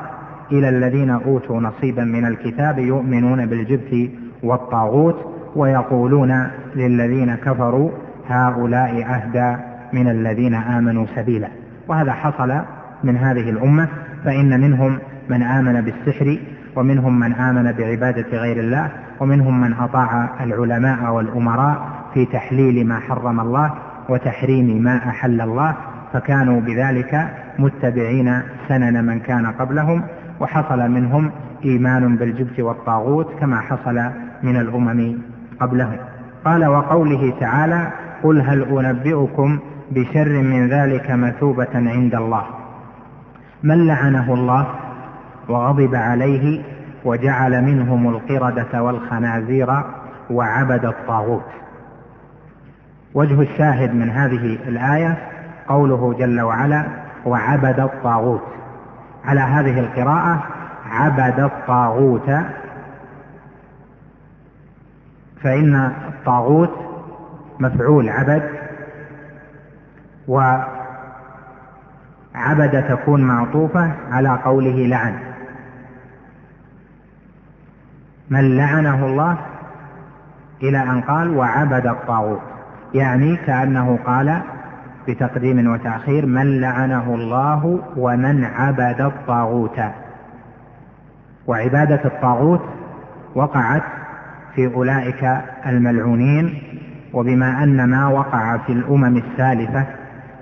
إلى 0.52 0.68
الذين 0.68 1.10
أوتوا 1.10 1.60
نصيبا 1.60 2.04
من 2.04 2.26
الكتاب 2.26 2.78
يؤمنون 2.78 3.46
بالجبت 3.46 4.10
والطاغوت 4.42 5.16
ويقولون 5.56 6.46
للذين 6.76 7.34
كفروا 7.34 7.90
هؤلاء 8.28 9.02
أهدى 9.02 9.62
من 9.92 10.10
الذين 10.10 10.54
آمنوا 10.54 11.06
سبيلا. 11.16 11.48
وهذا 11.88 12.12
حصل 12.12 12.60
من 13.04 13.16
هذه 13.16 13.50
الأمة 13.50 13.88
فإن 14.24 14.60
منهم 14.60 14.98
من 15.28 15.42
آمن 15.42 15.80
بالسحر 15.80 16.38
ومنهم 16.80 17.18
من 17.18 17.32
آمن 17.32 17.72
بعبادة 17.72 18.38
غير 18.38 18.60
الله 18.60 18.90
ومنهم 19.20 19.60
من 19.60 19.72
أطاع 19.72 20.28
العلماء 20.40 21.12
والأمراء 21.12 21.88
في 22.14 22.26
تحليل 22.26 22.86
ما 22.86 23.00
حرم 23.00 23.40
الله 23.40 23.74
وتحريم 24.08 24.82
ما 24.82 24.96
أحل 24.96 25.40
الله 25.40 25.76
فكانوا 26.12 26.60
بذلك 26.60 27.28
متبعين 27.58 28.42
سنن 28.68 29.04
من 29.04 29.20
كان 29.20 29.46
قبلهم 29.46 30.02
وحصل 30.40 30.90
منهم 30.90 31.30
إيمان 31.64 32.16
بالجبت 32.16 32.60
والطاغوت 32.60 33.26
كما 33.40 33.60
حصل 33.60 34.10
من 34.42 34.56
الأمم 34.56 35.18
قبلهم. 35.60 35.96
قال 36.44 36.66
وقوله 36.66 37.34
تعالى 37.40 37.90
قل 38.22 38.40
هل 38.40 38.62
أنبئكم 38.86 39.58
بشر 39.90 40.28
من 40.42 40.68
ذلك 40.68 41.10
مثوبة 41.10 41.68
عند 41.74 42.14
الله؟ 42.14 42.44
من 43.62 43.86
لعنه 43.86 44.34
الله 44.34 44.66
وغضب 45.50 45.94
عليه 45.94 46.62
وجعل 47.04 47.64
منهم 47.64 48.08
القردة 48.08 48.82
والخنازير 48.82 49.82
وعبد 50.30 50.84
الطاغوت. 50.84 51.44
وجه 53.14 53.40
الشاهد 53.42 53.94
من 53.94 54.10
هذه 54.10 54.58
الآية 54.68 55.16
قوله 55.68 56.14
جل 56.18 56.40
وعلا 56.40 56.84
وعبد 57.26 57.80
الطاغوت 57.80 58.42
على 59.24 59.40
هذه 59.40 59.80
القراءة 59.80 60.42
عبد 60.90 61.40
الطاغوت 61.40 62.30
فإن 65.42 65.92
الطاغوت 66.08 66.70
مفعول 67.60 68.08
عبد 68.08 68.42
وعبد 70.28 70.68
تكون 72.88 73.22
معطوفة 73.22 73.92
على 74.10 74.28
قوله 74.44 74.86
لعن 74.86 75.29
من 78.30 78.56
لعنه 78.56 79.06
الله 79.06 79.38
إلى 80.62 80.82
أن 80.82 81.00
قال 81.00 81.36
وعبد 81.36 81.86
الطاغوت. 81.86 82.40
يعني 82.94 83.36
كأنه 83.36 83.98
قال 84.06 84.42
بتقديم 85.08 85.72
وتأخير 85.72 86.26
من 86.26 86.60
لعنه 86.60 87.14
الله 87.14 87.80
ومن 87.96 88.44
عبد 88.44 89.00
الطاغوت. 89.00 89.80
وعبادة 91.46 92.00
الطاغوت 92.04 92.60
وقعت 93.34 93.82
في 94.54 94.74
أولئك 94.74 95.40
الملعونين 95.66 96.62
وبما 97.12 97.62
أن 97.62 97.84
ما 97.84 98.08
وقع 98.08 98.56
في 98.56 98.72
الأمم 98.72 99.16
السالفه 99.16 99.86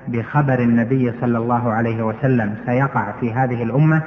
بخبر 0.08 0.58
النبي 0.58 1.12
صلى 1.20 1.38
الله 1.38 1.72
عليه 1.72 2.02
وسلم 2.02 2.54
سيقع 2.66 3.12
في 3.20 3.32
هذه 3.32 3.62
الأمة 3.62 4.02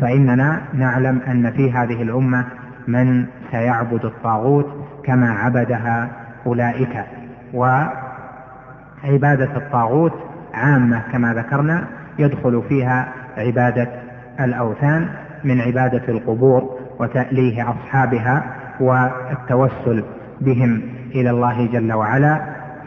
فإننا 0.00 0.60
نعلم 0.74 1.20
أن 1.28 1.50
في 1.50 1.72
هذه 1.72 2.02
الأمة 2.02 2.44
من 2.92 3.26
سيعبد 3.50 4.04
الطاغوت 4.04 4.66
كما 5.04 5.30
عبدها 5.30 6.08
أولئك. 6.46 7.04
وعبادة 7.54 9.56
الطاغوت 9.56 10.12
عامة 10.54 11.02
كما 11.12 11.34
ذكرنا 11.34 11.86
يدخل 12.18 12.62
فيها 12.68 13.08
عبادة 13.36 13.88
الأوثان 14.40 15.08
من 15.44 15.60
عبادة 15.60 16.02
القبور 16.08 16.78
وتأليه 16.98 17.70
أصحابها 17.70 18.44
والتوسل 18.80 20.04
بهم 20.40 20.82
إلى 21.14 21.30
الله 21.30 21.66
جل 21.66 21.92
وعلا 21.92 22.40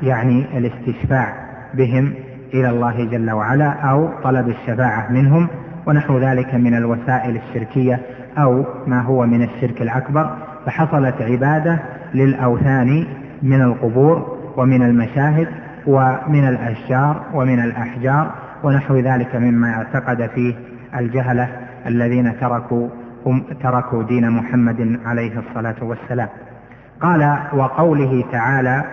يعني 0.03 0.57
الاستشفاع 0.57 1.33
بهم 1.73 2.13
إلى 2.53 2.69
الله 2.69 3.05
جل 3.05 3.31
وعلا 3.31 3.69
أو 3.69 4.09
طلب 4.23 4.49
الشفاعة 4.49 5.11
منهم. 5.11 5.47
ونحو 5.85 6.19
ذلك 6.19 6.55
من 6.55 6.77
الوسائل 6.77 7.35
الشركية 7.35 7.99
أو 8.37 8.65
ما 8.87 9.01
هو 9.01 9.25
من 9.25 9.43
الشرك 9.43 9.81
الأكبر 9.81 10.37
فحصلت 10.65 11.21
عبادة 11.21 11.79
للأوثان 12.13 13.05
من 13.43 13.61
القبور 13.61 14.37
ومن 14.57 14.81
المشاهد 14.81 15.47
ومن 15.87 16.47
الأشجار 16.47 17.21
ومن 17.33 17.59
الأحجار 17.59 18.31
ونحو 18.63 18.97
ذلك 18.97 19.35
مما 19.35 19.73
اعتقد 19.73 20.29
فيه 20.35 20.55
الجهلة 20.99 21.49
الذين 21.85 22.39
تركوا 22.39 22.89
تركوا 23.63 24.03
دين 24.03 24.29
محمد 24.29 24.99
عليه 25.05 25.39
الصلاة 25.39 25.75
والسلام. 25.81 26.29
قال 27.01 27.37
وقوله 27.53 28.23
تعالى 28.31 28.83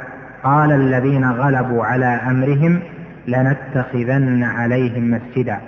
قال 0.42 0.72
الذين 0.72 1.30
غلبوا 1.30 1.84
على 1.84 2.06
أمرهم 2.06 2.80
لنتخذن 3.26 4.42
عليهم 4.42 5.10
مسجدا. 5.10 5.58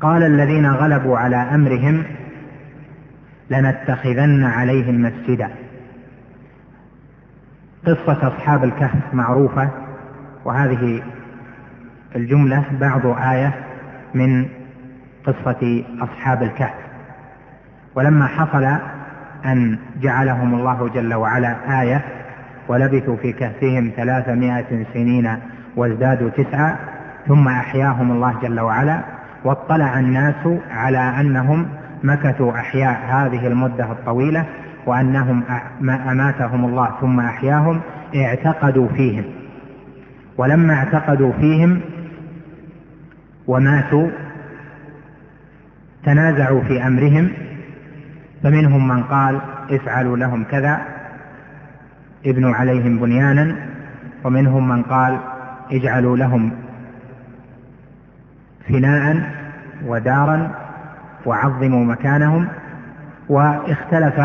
قال 0.00 0.22
الذين 0.22 0.66
غلبوا 0.66 1.18
على 1.18 1.36
أمرهم 1.36 2.04
لنتخذن 3.50 4.44
عليهم 4.44 5.02
مسجدا. 5.02 5.50
قصة 7.86 8.28
أصحاب 8.28 8.64
الكهف 8.64 9.14
معروفة 9.14 9.70
وهذه 10.44 11.02
الجملة 12.16 12.64
بعض 12.80 13.06
آية 13.06 13.54
من 14.14 14.48
قصة 15.26 15.84
أصحاب 16.00 16.42
الكهف. 16.42 16.74
ولما 17.94 18.26
حصل 18.26 18.64
أن 19.44 19.78
جعلهم 20.00 20.54
الله 20.54 20.88
جل 20.88 21.14
وعلا 21.14 21.82
آية 21.82 22.02
ولبثوا 22.68 23.16
في 23.16 23.32
كهفهم 23.32 23.92
ثلاثمائة 23.96 24.84
سنين 24.94 25.38
وازدادوا 25.76 26.30
تسعا 26.30 26.76
ثم 27.28 27.48
أحياهم 27.48 28.10
الله 28.10 28.34
جل 28.42 28.60
وعلا 28.60 29.15
واطلع 29.44 29.98
الناس 29.98 30.48
على 30.70 30.98
أنهم 30.98 31.68
مكثوا 32.02 32.52
أحياء 32.52 33.00
هذه 33.08 33.46
المدة 33.46 33.92
الطويلة 33.92 34.46
وأنهم 34.86 35.42
أماتهم 36.10 36.64
الله 36.64 36.90
ثم 37.00 37.20
أحياهم 37.20 37.80
اعتقدوا 38.16 38.88
فيهم. 38.88 39.24
ولما 40.38 40.74
اعتقدوا 40.74 41.32
فيهم 41.32 41.80
وماتوا 43.46 44.08
تنازعوا 46.04 46.62
في 46.62 46.86
أمرهم. 46.86 47.30
فمنهم 48.42 48.88
من 48.88 49.02
قال 49.02 49.40
افعلوا 49.70 50.16
لهم 50.16 50.44
كذا 50.44 50.80
ابنوا 52.26 52.54
عليهم 52.54 52.98
بنيانا. 52.98 53.56
ومنهم 54.24 54.68
من 54.68 54.82
قال 54.82 55.18
اجعلوا 55.72 56.16
لهم 56.16 56.52
فناء 58.68 59.16
ودارا 59.86 60.50
وعظموا 61.26 61.84
مكانهم 61.84 62.48
واختلف 63.28 64.20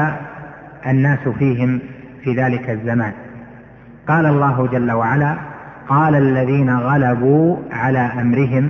الناس 0.87 1.27
فيهم 1.27 1.79
في 2.23 2.33
ذلك 2.33 2.69
الزمان. 2.69 3.13
قال 4.07 4.25
الله 4.25 4.67
جل 4.67 4.91
وعلا 4.91 5.35
قال 5.87 6.15
الذين 6.15 6.75
غلبوا 6.75 7.57
على 7.71 7.99
أمرهم 7.99 8.69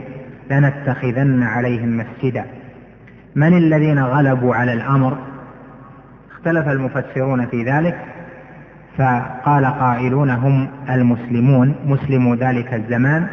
لنتخذن 0.51 1.43
عليهم 1.43 1.97
مسجدا. 1.97 2.45
من 3.35 3.57
الذين 3.57 3.99
غلبوا 3.99 4.55
على 4.55 4.73
الأمر؟ 4.73 5.17
اختلف 6.31 6.67
المفسرون 6.67 7.45
في 7.45 7.63
ذلك 7.63 7.97
فقال 8.97 9.65
قائلون 9.65 10.29
هم 10.29 10.67
المسلمون. 10.89 11.75
مسلمو 11.85 12.35
ذلك 12.35 12.73
الزمان 12.73 13.27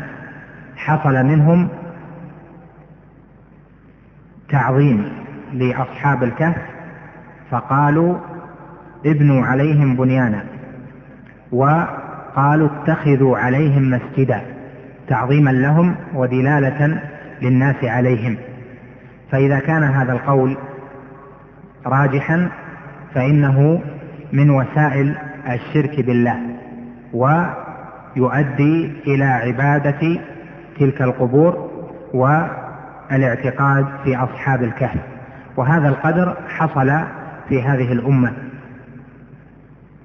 حصل 0.77 1.27
منهم 1.27 1.69
تعظيم 4.51 5.05
لأصحاب 5.53 6.23
الكهف 6.23 6.57
فقالوا 7.51 8.17
ابنوا 9.07 9.47
عليهم 9.47 9.97
بنيانا 9.97 10.45
وقالوا 11.53 12.69
اتخذوا 12.69 13.39
عليهم 13.39 13.91
مسجدا 13.91 14.43
تعظيما 15.09 15.51
لهم 15.51 15.95
ودلالة 16.15 17.01
للناس 17.43 17.85
عليهم. 17.85 18.37
فإذا 19.33 19.59
كان 19.59 19.83
هذا 19.83 20.13
القول 20.13 20.57
راجحا 21.87 22.49
فإنه 23.15 23.81
من 24.33 24.51
وسائل 24.51 25.15
الشرك 25.49 26.01
بالله 26.01 26.39
ويؤدي 27.13 28.93
إلى 29.07 29.25
عبادة 29.25 30.21
تلك 30.79 31.03
القبور 31.03 31.71
و 32.15 32.41
الاعتقاد 33.13 33.87
في 34.05 34.17
أصحاب 34.17 34.63
الكهف 34.63 35.01
وهذا 35.57 35.89
القدر 35.89 36.37
حصل 36.49 36.93
في 37.49 37.63
هذه 37.63 37.93
الأمة. 37.93 38.33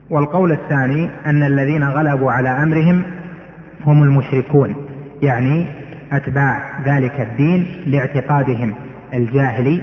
والقول 0.10 0.52
الثاني 0.52 1.10
أن 1.26 1.44
الذين 1.44 1.84
غلبوا 1.84 2.32
على 2.32 2.50
أمرهم 2.50 3.04
هم 3.86 4.04
المشركون 4.04 4.76
يعني 5.22 5.66
أتباع 6.12 6.82
ذلك 6.86 7.22
الدين 7.22 7.68
لاعتقادهم 7.86 8.74
الجاهلي 9.14 9.82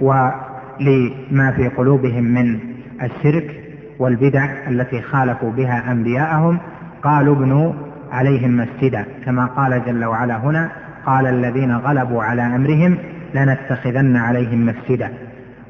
ولما 0.00 1.52
في 1.56 1.68
قلوبهم 1.68 2.24
من 2.24 2.58
الشرك 3.02 3.60
والبدع 3.98 4.68
التي 4.68 5.02
خالفوا 5.02 5.50
بها 5.50 5.92
أنبياءهم 5.92 6.58
قالوا 7.02 7.36
ابنوا 7.36 7.72
عليهم 8.12 8.56
مسجدا 8.56 9.04
كما 9.24 9.46
قال 9.46 9.82
جل 9.86 10.04
وعلا 10.04 10.36
هنا 10.36 10.70
قال 11.06 11.26
الذين 11.26 11.76
غلبوا 11.76 12.22
على 12.22 12.42
أمرهم 12.42 12.98
لنتخذن 13.34 14.16
عليهم 14.16 14.66
مسجدا. 14.66 15.12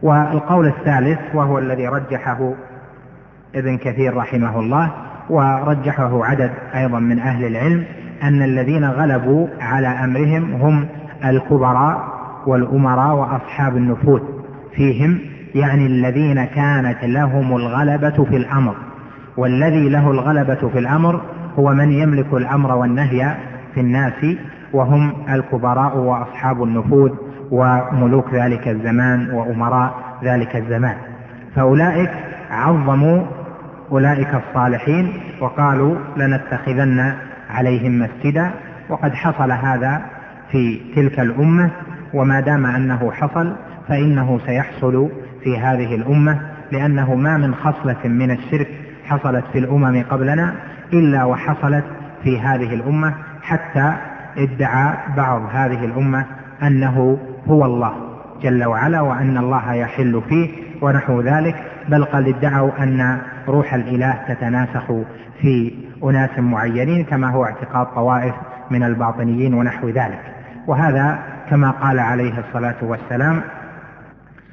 والقول 0.02 0.66
الثالث 0.66 1.18
وهو 1.34 1.58
الذي 1.58 1.88
رجحه 1.88 2.54
ابن 3.54 3.76
كثير 3.76 4.16
رحمه 4.16 4.60
الله 4.60 4.90
ورجحه 5.30 6.24
عدد 6.24 6.50
أيضا 6.74 6.98
من 6.98 7.18
أهل 7.18 7.44
العلم 7.44 7.84
أن 8.22 8.42
الذين 8.42 8.84
غلبوا 8.84 9.48
على 9.60 9.86
أمرهم 9.86 10.52
هم 10.54 10.86
الكبراء 11.24 12.04
والأمراء 12.46 13.16
وأصحاب 13.16 13.76
النفوذ 13.76 14.20
فيهم 14.76 15.18
يعني 15.54 15.86
الذين 15.86 16.44
كانت 16.44 17.04
لهم 17.04 17.56
الغلبة 17.56 18.24
في 18.24 18.36
الأمر. 18.36 18.74
والذي 19.36 19.88
له 19.88 20.10
الغلبة 20.10 20.68
في 20.68 20.78
الأمر 20.78 21.20
هو 21.58 21.74
من 21.74 21.92
يملك 21.92 22.32
الأمر 22.32 22.72
والنهي 22.76 23.36
في 23.74 23.80
الناس 23.80 24.36
وهم 24.72 25.12
الكبراء 25.30 25.96
وأصحاب 25.96 26.62
النفوذ 26.62 27.10
وملوك 27.50 28.34
ذلك 28.34 28.68
الزمان 28.68 29.30
وأمراء 29.30 29.94
ذلك 30.24 30.56
الزمان. 30.56 30.96
فأولئك 31.56 32.10
عظموا 32.50 33.22
أولئك 33.90 34.34
الصالحين 34.34 35.12
وقالوا 35.40 35.96
لنتخذن 36.16 37.14
عليهم 37.50 37.98
مسجدا. 37.98 38.50
وقد 38.88 39.14
حصل 39.14 39.52
هذا 39.52 40.02
في 40.50 40.80
تلك 40.96 41.20
الأمة 41.20 41.70
وما 42.14 42.40
دام 42.40 42.66
أنه 42.66 43.12
حصل 43.12 43.56
فإنه 43.88 44.40
سيحصل 44.46 45.08
في 45.44 45.58
هذه 45.58 45.94
الأمة 45.94 46.40
لأنه 46.72 47.14
ما 47.14 47.36
من 47.36 47.54
خصلة 47.54 47.96
من 48.04 48.30
الشرك 48.30 48.68
حصلت 49.04 49.44
في 49.52 49.58
الأمم 49.58 50.04
قبلنا 50.10 50.54
إلا 50.92 51.24
وحصلت 51.24 51.84
في 52.22 52.40
هذه 52.40 52.74
الأمة 52.74 53.14
حتى 53.42 53.94
ادعى 54.36 54.94
بعض 55.16 55.42
هذه 55.52 55.84
الأمة 55.84 56.26
أنه 56.62 57.18
هو 57.46 57.64
الله 57.64 57.94
جل 58.42 58.64
وعلا 58.64 59.00
وأن 59.00 59.38
الله 59.38 59.74
يحل 59.74 60.22
فيه 60.28 60.50
ونحو 60.82 61.20
ذلك 61.20 61.54
بل 61.88 62.04
قد 62.04 62.28
ادعوا 62.28 62.82
أن 62.82 63.18
روح 63.48 63.74
الإله 63.74 64.18
تتناسخ 64.28 64.92
في 65.40 65.74
أناس 66.04 66.38
معينين 66.38 67.04
كما 67.04 67.30
هو 67.30 67.44
اعتقاد 67.44 67.86
طوائف 67.86 68.34
من 68.70 68.82
الباطنيين 68.82 69.54
ونحو 69.54 69.88
ذلك. 69.88 70.20
وهذا 70.66 71.18
كما 71.50 71.70
قال 71.70 71.98
عليه 71.98 72.38
الصلاة 72.38 72.76
والسلام 72.82 73.42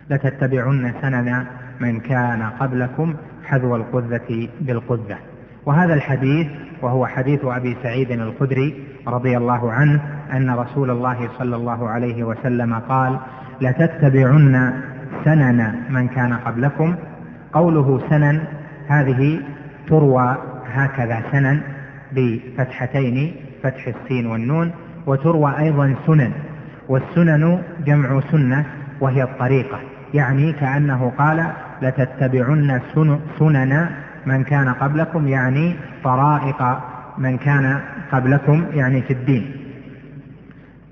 لتتبعن 0.10 0.94
سنن 1.02 1.46
من 1.80 2.00
كان 2.00 2.44
قبلكم 2.60 3.16
حذو 3.46 3.76
القذة 3.76 4.48
بالقذة. 4.62 5.18
وهذا 5.66 5.94
الحديث 5.94 6.48
وهو 6.82 7.06
حديث 7.06 7.46
أبي 7.46 7.78
سعيد 7.84 8.12
الخدري 8.12 8.84
رضي 9.08 9.38
الله 9.38 9.72
عنه 9.72 10.02
أن 10.34 10.50
رسول 10.50 10.90
الله 10.90 11.30
صلى 11.38 11.56
الله 11.56 11.90
عليه 11.90 12.24
وسلم 12.24 12.74
قال 12.74 13.18
لتتبعن 13.62 14.74
سنن 15.26 15.76
من 15.90 16.08
كان 16.08 16.34
قبلكم. 16.34 16.96
قوله 17.54 18.02
سنن 18.10 18.42
هذه 18.88 19.40
تروى 19.88 20.36
هكذا 20.74 21.22
سنن 21.32 21.62
بفتحتين 22.12 23.36
فتح 23.64 23.88
السين 23.88 24.26
والنون 24.26 24.72
وتروى 25.08 25.60
أيضا 25.60 25.96
سنن 26.08 26.32
والسنن 26.90 27.62
جمع 27.86 28.20
سنة 28.32 28.66
وهي 29.02 29.24
الطريقة 29.24 29.80
يعني 30.14 30.54
كأنه 30.54 31.12
قال 31.18 31.46
لتتبعن 31.82 32.82
سنن 33.40 33.90
من 34.26 34.44
كان 34.44 34.70
قبلكم 34.70 35.28
يعني 35.28 35.76
طرائق 36.04 36.80
من 37.20 37.38
كان 37.38 37.80
قبلكم 38.12 38.66
يعني 38.74 39.02
في 39.02 39.14
الدين. 39.14 39.52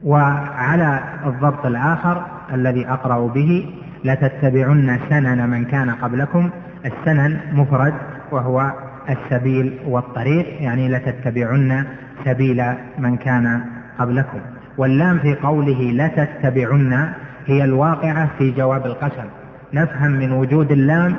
وعلى 0.04 1.00
الضبط 1.26 1.66
الآخر 1.66 2.26
الذي 2.54 2.88
أقرأ 2.88 3.28
به 3.28 3.70
لتتبعن 4.06 5.00
سنن 5.10 5.50
من 5.50 5.66
كان 5.66 5.90
قبلكم. 5.90 6.50
السنن 6.86 7.40
مفرد 7.54 7.94
وهو 8.32 8.72
السبيل 9.10 9.80
والطريق 9.88 10.62
يعني 10.62 10.90
لتتبعن 10.90 11.86
سبيل 12.26 12.63
من 13.00 13.18
كان 13.18 13.62
قبلكم. 14.00 14.40
واللام 14.78 15.20
في 15.20 15.36
قوله 15.36 15.92
لتتبعن 15.92 17.10
هي 17.46 17.63
الواقعة 17.63 18.30
في 18.38 18.52
جواب 18.52 18.86
القسم. 18.86 19.26
نفهم 19.74 20.12
من 20.12 20.32
وجود 20.32 20.72
اللام 20.72 21.16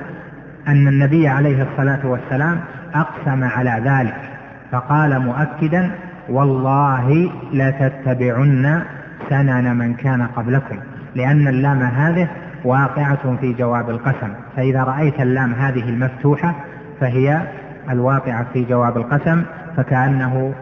أن 0.68 0.88
النبي 0.88 1.29
عليه 1.29 1.62
الصلاة 1.62 2.07
والسلام 2.07 2.61
أقسم 2.94 3.44
على 3.44 3.83
ذلك. 3.85 4.27
فقال 4.72 5.18
مؤكدا 5.18 5.90
والله 6.28 7.31
لتتبعن 7.52 8.83
سنن 9.28 9.76
من 9.76 9.94
كان 9.94 10.22
قبلكم 10.22 10.76
لأن 11.14 11.48
اللام 11.48 11.83
هذه 11.83 12.28
واقعة 12.64 13.37
في 13.40 13.52
جواب 13.52 13.90
القسم. 13.90 14.33
فإذا 14.57 14.85
رأيت 14.85 15.20
اللام 15.20 15.52
هذه 15.52 15.88
المفتوحة 15.88 16.54
فهي 17.00 17.42
الواقعة 17.90 18.46
في 18.52 18.64
جواب 18.64 18.96
القسم 18.96 19.42
فكأنه 19.76 20.54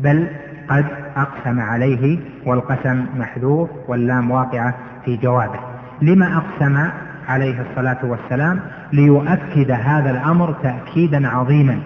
بل 0.00 0.28
قد 0.68 0.84
أقسم 1.16 1.60
عليه 1.60 2.18
والقسم 2.46 3.06
محذوف 3.16 3.70
واللام 3.88 4.30
واقعة 4.30 4.74
في 5.04 5.16
جوابه. 5.16 5.58
لما 6.02 6.36
أقسم 6.36 6.88
عليه 7.28 7.60
الصلاة 7.60 7.98
والسلام؟ 8.04 8.60
ليؤكد 8.92 9.70
هذا 9.70 10.10
الأمر 10.10 10.54
تأكيدا 10.62 11.28
عظيما. 11.28 11.78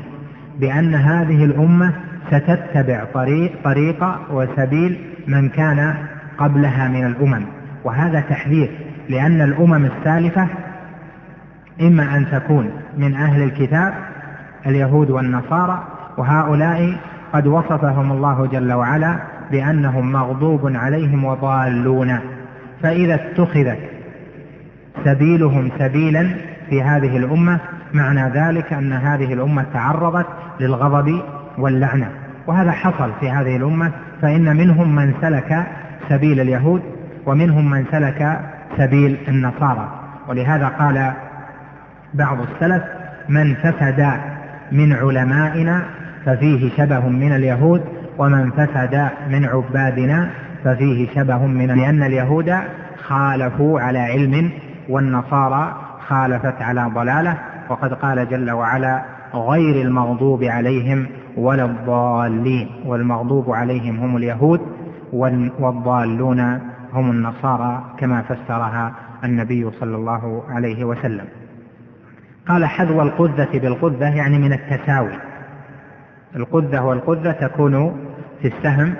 بأن 0.60 0.94
هذه 0.94 1.44
الأمة 1.44 1.92
ستتبع 2.30 3.04
طريق 3.14 3.52
طريق 3.64 4.04
وسبيل 4.30 4.98
من 5.26 5.48
كان 5.48 5.94
قبلها 6.38 6.88
من 6.88 7.06
الأمم. 7.06 7.42
وهذا 7.84 8.20
تحذير 8.20 8.70
لأن 9.08 9.40
الأمم 9.40 9.84
السالفة 9.84 10.46
إما 11.80 12.16
أن 12.16 12.26
تكون 12.32 12.70
من 12.98 13.14
أهل 13.14 13.42
الكتاب 13.42 13.94
اليهود 14.66 15.10
والنصارى 15.10 15.84
وهؤلاء 16.18 16.96
قد 17.32 17.46
وصفهم 17.46 18.12
الله 18.12 18.46
جل 18.46 18.72
وعلا 18.72 19.16
بأنهم 19.50 20.12
مغضوب 20.12 20.76
عليهم 20.76 21.24
وضالون. 21.24 22.18
فإذا 22.82 23.14
اتخذت 23.14 23.78
سبيلهم 25.04 25.70
سبيلا 25.78 26.30
في 26.70 26.82
هذه 26.82 27.16
الأمة 27.16 27.58
معنى 27.94 28.28
ذلك 28.28 28.72
أن 28.72 28.92
هذه 28.92 29.32
الأمة 29.32 29.66
تعرضت 29.72 30.26
للغضب 30.60 31.22
واللعنة. 31.58 32.08
وهذا 32.46 32.70
حصل 32.70 33.10
في 33.20 33.30
هذه 33.30 33.56
الأمة 33.56 33.92
فإن 34.22 34.56
منهم 34.56 34.94
من 34.94 35.14
سلك 35.20 35.66
سبيل 36.08 36.40
اليهود 36.40 36.82
ومنهم 37.26 37.70
من 37.70 37.84
سلك 37.90 38.40
سبيل 38.76 39.16
النصارى. 39.28 39.88
ولهذا 40.28 40.68
قال 40.68 41.12
بعض 42.14 42.38
السلف 42.40 42.82
من 43.28 43.54
فسد 43.54 44.10
من 44.72 44.92
علمائنا 44.92 45.82
ففيه 46.26 46.70
شبه 46.76 47.08
من 47.08 47.32
اليهود 47.32 47.84
ومن 48.18 48.50
فسد 48.50 49.08
من 49.30 49.44
عبادنا 49.44 50.30
ففيه 50.64 51.08
شبه 51.14 51.46
من 51.46 51.66
لأن 51.66 52.02
اليهود 52.02 52.54
خالفوا 53.02 53.80
على 53.80 53.98
علم 53.98 54.50
والنصارى 54.88 55.76
خالفت 56.08 56.62
على 56.62 56.90
ضلالة. 56.94 57.36
وقد 57.70 57.94
قال 57.94 58.28
جل 58.28 58.50
وعلا 58.50 59.04
غير 59.34 59.86
المغضوب 59.86 60.44
عليهم 60.44 61.06
ولا 61.36 61.64
الضالين 61.64 62.68
والمغضوب 62.86 63.50
عليهم 63.50 64.00
هم 64.00 64.16
اليهود 64.16 64.60
والضالون 65.58 66.40
هم 66.92 67.10
النصارى 67.10 67.84
كما 67.98 68.22
فسرها 68.22 68.92
النبي 69.24 69.70
صلى 69.70 69.96
الله 69.96 70.42
عليه 70.48 70.84
وسلم. 70.84 71.24
قال 72.48 72.64
حذو 72.64 73.02
القذة 73.02 73.58
بالقذة 73.58 74.16
يعني 74.16 74.38
من 74.38 74.52
التساوي. 74.52 75.18
القذة 76.36 76.82
والقذة 76.84 77.32
تكون 77.32 77.96
في 78.42 78.48
السهم 78.48 78.94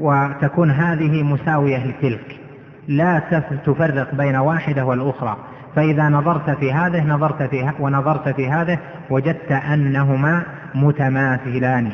وتكون 0.00 0.70
هذه 0.70 1.22
مساوية 1.22 1.86
لتلك. 1.86 2.40
لا 2.88 3.18
تفرق 3.66 4.14
بين 4.14 4.36
واحدة 4.36 4.84
والأخرى. 4.84 5.36
فإذا 5.76 6.08
نظرت 6.08 6.50
في 6.50 6.72
هذه 6.72 7.04
نظرت 7.04 7.42
في 7.42 7.70
ونظرت 7.80 8.28
في 8.28 8.50
هذه 8.50 8.78
وجدت 9.10 9.52
أنهما 9.52 10.42
متماثلان. 10.74 11.92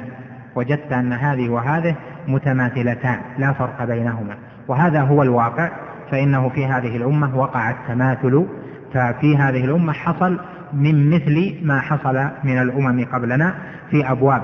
وجدت 0.54 0.92
أن 0.92 1.12
هذه 1.12 1.48
وهذه 1.48 1.94
متماثلتان 2.28 3.18
لا 3.38 3.52
فرق 3.52 3.84
بينهما. 3.84 4.34
وهذا 4.68 5.00
هو 5.00 5.22
الواقع 5.22 5.70
فإنه 6.10 6.48
في 6.48 6.66
هذه 6.66 6.96
الأمة 6.96 7.38
وقع 7.38 7.70
التماثل. 7.70 8.46
ففي 8.94 9.36
هذه 9.36 9.64
الأمة 9.64 9.92
حصل 9.92 10.38
من 10.72 11.10
مثل 11.10 11.54
ما 11.62 11.80
حصل 11.80 12.28
من 12.44 12.58
الأمم 12.58 13.04
قبلنا 13.04 13.54
في 13.90 14.10
أبواب 14.10 14.42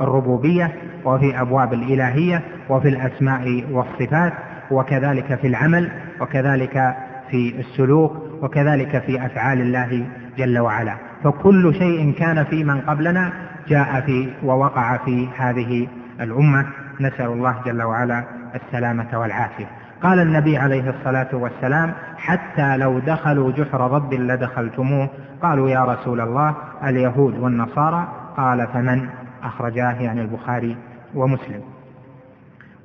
الربوبية 0.00 0.72
وفي 1.04 1.40
أبواب 1.40 1.72
الإلهية 1.72 2.42
وفي 2.68 2.88
الأسماء 2.88 3.64
والصفات 3.72 4.32
وكذلك 4.70 5.34
في 5.34 5.46
العمل 5.46 5.90
وكذلك 6.20 6.94
في 7.30 7.54
السلوك 7.58 8.29
وكذلك 8.42 8.98
في 8.98 9.26
أفعال 9.26 9.60
الله 9.60 10.06
جل 10.38 10.58
وعلا. 10.58 10.94
فكل 11.24 11.74
شيء 11.74 12.12
كان 12.12 12.44
في 12.44 12.64
من 12.64 12.80
قبلنا 12.80 13.32
جاء 13.68 14.00
في 14.00 14.32
ووقع 14.42 14.96
في 14.96 15.28
هذه 15.38 15.88
الأمة. 16.20 16.66
نسأل 17.00 17.26
الله 17.26 17.56
جل 17.66 17.82
وعلا 17.82 18.24
السلامة 18.54 19.18
والعافية. 19.18 19.66
قال 20.02 20.20
النبي 20.20 20.56
عليه 20.56 20.90
الصلاة 20.90 21.28
والسلام 21.32 21.92
حتى 22.16 22.76
لو 22.76 22.98
دخلوا 22.98 23.52
جحر 23.52 23.86
ضب 23.86 24.14
لدخلتموه. 24.14 25.08
قالوا 25.42 25.70
يا 25.70 25.84
رسول 25.84 26.20
الله 26.20 26.54
اليهود 26.84 27.38
والنصارى. 27.38 28.08
قال 28.36 28.68
فمن؟ 28.72 29.08
أخرجاه 29.42 29.92
يعني 29.92 30.20
البخاري 30.20 30.76
ومسلم. 31.14 31.60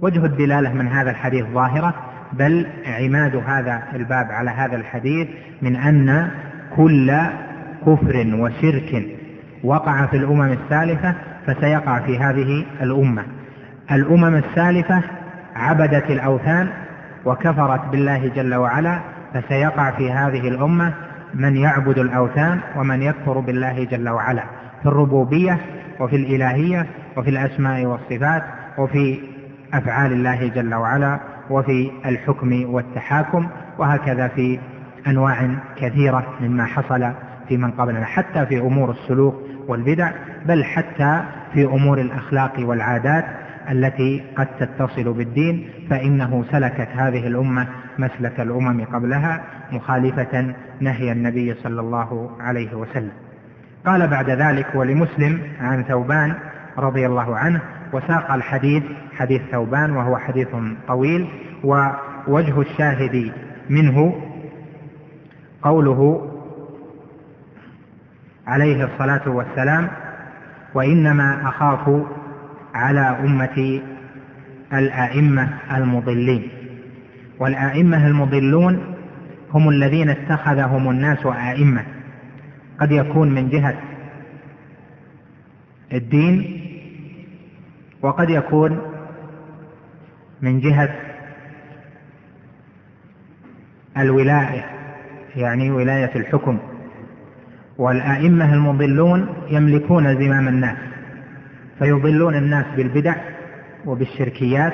وجه 0.01 0.25
الدلالة 0.25 0.73
من 0.73 0.87
هذا 0.87 1.11
الحديث 1.11 1.45
ظاهرة 1.45 1.93
بل 2.33 2.67
عماد 2.85 3.35
هذا 3.35 3.83
الباب 3.95 4.31
على 4.31 4.49
هذا 4.49 4.75
الحديث 4.75 5.27
من 5.61 5.75
أن 5.75 6.29
كل 6.75 7.13
كفر 7.81 8.27
وشرك 8.39 9.05
وقع 9.63 10.05
في 10.05 10.17
الأمم 10.17 10.51
السالفة 10.51 11.15
فسيقع 11.47 11.99
في 11.99 12.17
هذه 12.19 12.65
الأمة. 12.81 13.23
الأمم 13.91 14.35
السالفة 14.35 15.01
عبدت 15.55 16.11
الأوثان 16.11 16.69
وكفرت 17.25 17.85
بالله 17.91 18.27
جل 18.35 18.55
وعلا 18.55 18.99
فسيقع 19.33 19.91
في 19.91 20.11
هذه 20.11 20.47
الأمة 20.47 20.93
من 21.33 21.57
يعبد 21.57 21.97
الأوثان 21.97 22.59
ومن 22.75 23.01
يكفر 23.01 23.39
بالله 23.39 23.83
جل 23.83 24.09
وعلا 24.09 24.43
في 24.81 24.85
الربوبية 24.85 25.59
وفي 25.99 26.15
الإلهية 26.15 26.85
وفي 27.17 27.29
الأسماء 27.29 27.85
والصفات 27.85 28.43
وفي 28.77 29.19
أفعال 29.73 30.11
الله 30.11 30.47
جل 30.47 30.73
وعلا. 30.73 31.19
وفي 31.49 31.91
الحكم 32.05 32.73
والتحاكم 32.73 33.47
وهكذا 33.77 34.27
في 34.27 34.59
أنواع 35.07 35.49
كثيرة 35.77 36.25
مما 36.41 36.65
حصل 36.65 37.11
في 37.47 37.57
من 37.57 37.71
قبلنا 37.71 38.05
حتى 38.05 38.45
في 38.45 38.59
أمور 38.59 38.91
السلوك 38.91 39.35
والبدع 39.67 40.11
بل 40.45 40.63
حتى 40.63 41.23
في 41.53 41.65
أمور 41.65 42.01
الأخلاق 42.01 42.53
والعادات 42.59 43.25
التي 43.71 44.23
قد 44.35 44.47
تتصل 44.59 45.13
بالدين 45.13 45.69
فإنه 45.89 46.45
سلكت 46.51 46.87
هذه 46.95 47.27
الأمة 47.27 47.67
مسلك 47.99 48.39
الأمم 48.39 48.85
قبلها 48.85 49.41
مخالفة 49.71 50.53
نهي 50.79 51.11
النبي 51.11 51.53
صلى 51.53 51.81
الله 51.81 52.31
عليه 52.39 52.73
وسلم. 52.73 53.11
قال 53.85 54.07
بعد 54.07 54.29
ذلك 54.29 54.67
ولمسلم 54.75 55.41
عن 55.61 55.83
ثوبان 55.83 56.33
رضي 56.77 57.05
الله 57.05 57.37
عنه 57.37 57.61
وساق 57.95 58.31
الحديث 58.31 58.83
حديث 59.17 59.41
ثوبان 59.51 59.91
وهو 59.91 60.17
حديث 60.17 60.47
طويل 60.87 61.27
ووجه 61.63 62.61
الشاهد 62.61 63.31
منه 63.69 64.21
قوله 65.61 66.31
عليه 68.47 68.83
الصلاة 68.85 69.29
والسلام 69.29 69.87
وإنما 70.73 71.49
أخاف 71.49 72.05
على 72.73 72.99
أمتي 72.99 73.81
الأئمة 74.73 75.49
المضلين 75.77 76.49
والأئمة 77.39 78.07
المضلون 78.07 78.95
هم 79.53 79.69
الذين 79.69 80.09
اتخذهم 80.09 80.89
الناس 80.89 81.25
أئمة. 81.25 81.83
قد 82.79 82.91
يكون 82.91 83.31
من 83.31 83.49
جهة 83.49 83.75
الدين 85.93 86.64
وقد 88.05 88.29
يكون 88.29 88.81
من 90.41 90.59
جهة 90.59 90.89
الولاية 93.97 94.65
يعني 95.35 95.71
ولاية 95.71 96.15
الحكم. 96.15 96.59
والأئمة 97.77 98.53
المضلون 98.53 99.27
يملكون 99.49 100.15
زمام 100.15 100.47
الناس 100.47 100.77
فيضلون 101.79 102.35
الناس 102.35 102.65
بالبدع 102.75 103.15
وبالشركيات 103.85 104.73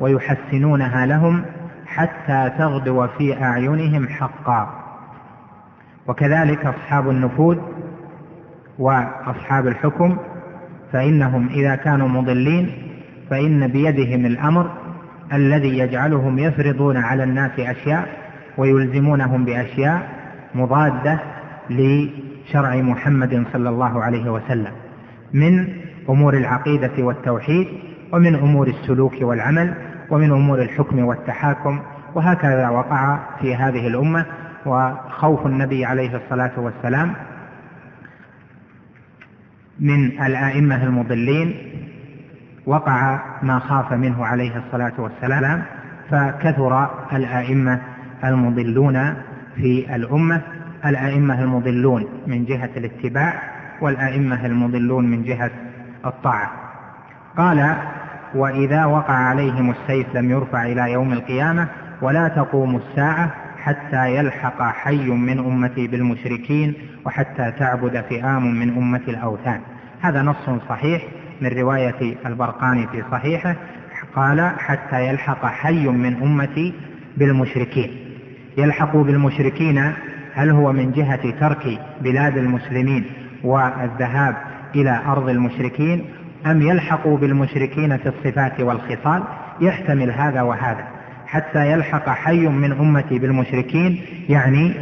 ويحسنونها 0.00 1.06
لهم 1.06 1.44
حتى 1.86 2.52
تغدو 2.58 3.06
في 3.06 3.42
أعينهم 3.42 4.08
حقا. 4.08 4.70
وكذلك 6.06 6.66
أصحاب 6.66 7.10
النفوذ 7.10 7.58
وأصحاب 8.78 9.66
الحكم 9.66 10.16
فإنهم 10.92 11.48
إذا 11.48 11.74
كانوا 11.74 12.08
مضلين 12.08 12.70
فإن 13.30 13.68
بيدهم 13.68 14.26
الأمر 14.26 14.70
الذي 15.32 15.78
يجعلهم 15.78 16.38
يفرضون 16.38 16.96
على 16.96 17.24
الناس 17.24 17.50
أشياء 17.58 18.08
ويلزمونهم 18.58 19.44
بأشياء 19.44 20.08
مضادة 20.54 21.20
لشرع 21.70 22.76
محمد 22.76 23.44
صلى 23.52 23.68
الله 23.68 24.04
عليه 24.04 24.30
وسلم 24.30 24.72
من 25.32 25.68
أمور 26.08 26.34
العقيدة 26.34 26.92
والتوحيد 26.98 27.66
ومن 28.12 28.34
أمور 28.34 28.68
السلوك 28.68 29.14
والعمل 29.20 29.74
ومن 30.10 30.30
أمور 30.30 30.62
الحكم 30.62 31.04
والتحاكم 31.04 31.80
وهكذا 32.14 32.68
وقع 32.68 33.18
في 33.40 33.56
هذه 33.56 33.86
الأمة 33.86 34.26
وخوف 34.66 35.46
النبي 35.46 35.84
عليه 35.84 36.16
الصلاة 36.16 36.52
والسلام 36.56 37.14
من 39.80 40.22
الآئمة 40.22 40.84
المضلين 40.84 41.54
وقع 42.66 43.20
ما 43.42 43.58
خاف 43.58 43.92
منه 43.92 44.26
عليه 44.26 44.56
الصلاة 44.56 44.92
والسلام 44.98 45.62
فكثر 46.10 46.90
الآئمة 47.12 47.80
المضلون 48.24 49.14
في 49.56 49.96
الأمة. 49.96 50.40
الأئمة 50.86 51.42
المضلون 51.42 52.06
من 52.26 52.44
جهة 52.44 52.70
الاتباع 52.76 53.42
والأئمة 53.80 54.46
المضلون 54.46 55.10
من 55.10 55.22
جهة 55.22 55.50
الطاعة. 56.06 56.50
قال 57.36 57.76
وإذا 58.34 58.84
وقع 58.84 59.14
عليهم 59.14 59.70
السيف 59.70 60.16
لم 60.16 60.30
يرفع 60.30 60.66
إلى 60.66 60.92
يوم 60.92 61.12
القيامة 61.12 61.68
ولا 62.02 62.28
تقوم 62.28 62.76
الساعة 62.76 63.30
حتى 63.64 64.16
يلحق 64.16 64.62
حي 64.62 65.10
من 65.10 65.38
أمتي 65.38 65.86
بالمشركين 65.86 66.74
وحتى 67.04 67.52
تعبد 67.58 68.04
فئام 68.08 68.54
من 68.54 68.76
أمة 68.76 69.00
الأوثان. 69.08 69.60
هذا 70.00 70.22
نص 70.22 70.50
صحيح 70.68 71.02
من 71.40 71.48
رواية 71.48 72.16
البرقاني 72.26 72.86
في 72.86 73.02
صحيحه 73.10 73.56
قال 74.16 74.52
حتى 74.58 75.08
يلحق 75.08 75.46
حي 75.46 75.88
من 75.88 76.22
أمتي 76.22 76.74
بالمشركين. 77.16 77.90
يلحق 78.58 78.96
بالمشركين 78.96 79.92
هل 80.34 80.50
هو 80.50 80.72
من 80.72 80.92
جهة 80.92 81.30
ترك 81.40 81.80
بلاد 82.00 82.36
المسلمين 82.36 83.04
والذهاب 83.44 84.36
إلى 84.74 85.02
أرض 85.06 85.28
المشركين 85.28 86.04
أم 86.46 86.62
يلحق 86.62 87.08
بالمشركين 87.08 87.96
في 87.96 88.08
الصفات 88.08 88.60
والخصال؟ 88.60 89.22
يحتمل 89.60 90.10
هذا 90.10 90.42
وهذا. 90.42 90.99
حتى 91.30 91.72
يلحق 91.72 92.08
حي 92.08 92.46
من 92.46 92.72
أمتي 92.72 93.18
بالمشركين 93.18 94.00
يعني 94.28 94.74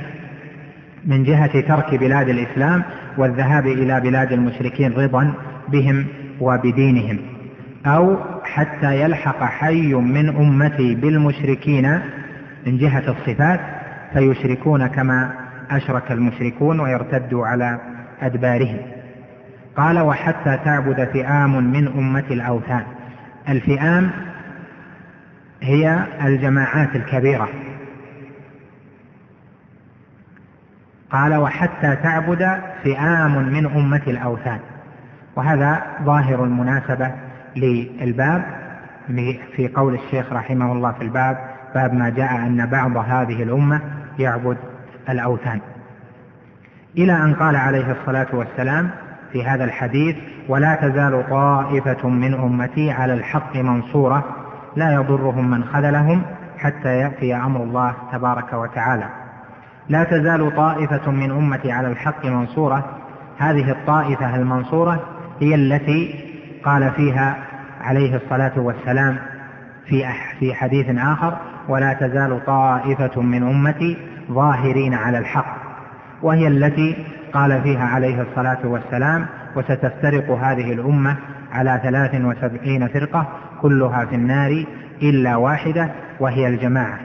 من 1.04 1.24
جهة 1.24 1.60
ترك 1.60 1.94
بلاد 1.94 2.28
الإسلام 2.28 2.82
والذهاب 3.18 3.66
إلى 3.66 4.00
بلاد 4.00 4.32
المشركين 4.32 4.92
رضا 4.92 5.34
بهم 5.68 6.06
وبدينهم. 6.40 7.18
أو 7.86 8.16
حتى 8.44 9.00
يلحق 9.00 9.44
حي 9.44 9.94
من 9.94 10.28
أمتي 10.28 10.94
بالمشركين 10.94 12.00
من 12.66 12.78
جهة 12.78 13.02
الصفات 13.08 13.60
فيشركون 14.12 14.86
كما 14.86 15.30
أشرك 15.70 16.12
المشركون 16.12 16.80
ويرتدوا 16.80 17.46
على 17.46 17.80
أدبارهم. 18.22 18.78
قال 19.76 19.98
وحتى 19.98 20.58
تعبد 20.64 21.08
فئام 21.12 21.72
من 21.72 21.88
أمة 21.88 22.24
الأوثان. 22.30 22.82
الفئام 23.48 24.10
هي 25.62 26.04
الجماعات 26.24 26.96
الكبيرة. 26.96 27.48
قال 31.10 31.34
وحتى 31.34 31.96
تعبد 31.96 32.60
فئام 32.82 33.48
من 33.48 33.66
أمة 33.66 34.02
الأوثان. 34.06 34.58
وهذا 35.36 35.82
ظاهر 36.02 36.44
المناسبة 36.44 37.12
للباب 37.56 38.44
في 39.56 39.70
قول 39.74 39.94
الشيخ 39.94 40.32
رحمه 40.32 40.72
الله 40.72 40.92
في 40.92 41.02
الباب 41.02 41.38
باب 41.74 41.94
ما 41.94 42.08
جاء 42.08 42.36
أن 42.36 42.66
بعض 42.66 42.96
هذه 42.96 43.42
الأمة 43.42 43.80
يعبد 44.18 44.56
الأوثان. 45.08 45.60
إلى 46.98 47.12
أن 47.12 47.34
قال 47.34 47.56
عليه 47.56 47.92
الصلاة 47.92 48.26
والسلام 48.32 48.90
في 49.32 49.44
هذا 49.44 49.64
الحديث 49.64 50.16
ولا 50.48 50.74
تزال 50.74 51.24
طائفة 51.30 52.08
من 52.08 52.34
أمتي 52.34 52.90
على 52.90 53.14
الحق 53.14 53.56
منصورة 53.56 54.24
لا 54.76 54.94
يضرهم 54.94 55.50
من 55.50 55.64
خذلهم 55.64 56.22
حتى 56.58 56.88
يأتي 56.88 57.36
أمر 57.36 57.62
الله 57.62 57.94
تبارك 58.12 58.52
وتعالى. 58.52 59.08
لا 59.88 60.04
تزال 60.04 60.56
طائفة 60.56 61.10
من 61.10 61.30
أمتي 61.30 61.72
على 61.72 61.88
الحق 61.88 62.26
منصورة. 62.26 62.84
هذه 63.38 63.70
الطائفة 63.70 64.36
المنصورة 64.36 65.00
هي 65.40 65.54
التي 65.54 66.24
قال 66.64 66.90
فيها 66.90 67.36
عليه 67.80 68.16
الصلاة 68.16 68.52
والسلام 68.56 69.18
في 69.86 70.04
في 70.38 70.54
حديث 70.54 70.86
آخر 70.98 71.36
ولا 71.68 71.92
تزال 71.92 72.46
طائفة 72.46 73.20
من 73.20 73.42
أمتي 73.42 73.96
ظاهرين 74.32 74.94
على 74.94 75.18
الحق. 75.18 75.56
وهي 76.22 76.48
التي 76.48 77.06
قال 77.32 77.62
فيها 77.62 77.86
عليه 77.86 78.22
الصلاة 78.22 78.58
والسلام 78.64 79.26
وستفترق 79.56 80.30
هذه 80.30 80.72
الأمة 80.72 81.16
على 81.52 81.80
ثلاث 81.82 82.14
وسبعين 82.14 82.88
فرقة 82.88 83.26
كلها 83.62 84.04
في 84.04 84.14
النار 84.14 84.64
إلا 85.02 85.36
واحدة 85.36 85.90
وهي 86.20 86.48
الجماعة. 86.48 86.98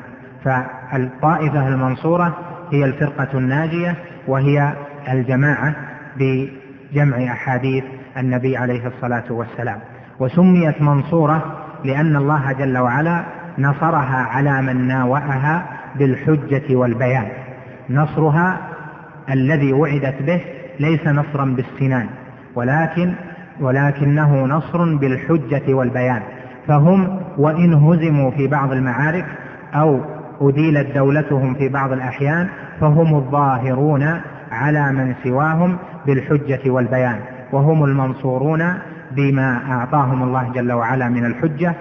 فالطائفة 0.43 1.67
المنصورة 1.67 2.37
هي 2.71 2.85
الفرقة 2.85 3.37
الناجية 3.37 3.95
وهي 4.27 4.73
الجماعة 5.11 5.75
بجمع 6.17 7.33
أحاديث 7.33 7.83
النبي 8.17 8.57
عليه 8.57 8.87
الصلاة 8.87 9.23
والسلام. 9.29 9.79
وسميت 10.19 10.81
منصورة 10.81 11.57
لأن 11.83 12.15
الله 12.15 12.51
جل 12.51 12.77
وعلا 12.77 13.23
نصرها 13.59 14.27
على 14.31 14.61
من 14.61 14.87
ناوأها 14.87 15.65
بالحجة 15.95 16.75
والبيان. 16.75 17.27
نصرها 17.89 18.57
الذي 19.31 19.73
وعدت 19.73 20.21
به 20.21 20.41
ليس 20.79 21.07
نصرا 21.07 21.45
بالسنان 21.45 22.07
ولكن 22.55 23.13
ولكنه 23.59 24.45
نصر 24.45 24.95
بالحجة 24.95 25.73
والبيان. 25.73 26.21
فهم 26.67 27.19
وإن 27.37 27.73
هزموا 27.73 28.31
في 28.31 28.47
بعض 28.47 28.71
المعارك 28.71 29.25
أو 29.73 29.99
أديلت 30.41 30.95
دولتهم 30.95 31.53
في 31.53 31.69
بعض 31.69 31.91
الأحيان 31.91 32.49
فهم 32.81 33.15
الظاهرون 33.15 34.21
على 34.51 34.91
من 34.91 35.15
سواهم 35.23 35.77
بالحجة 36.05 36.71
والبيان 36.71 37.19
وهم 37.51 37.83
المنصورون 37.83 38.73
بما 39.11 39.61
أعطاهم 39.71 40.23
الله 40.23 40.51
جل 40.51 40.71
وعلا 40.71 41.09
من 41.09 41.25
الحجة 41.25 41.75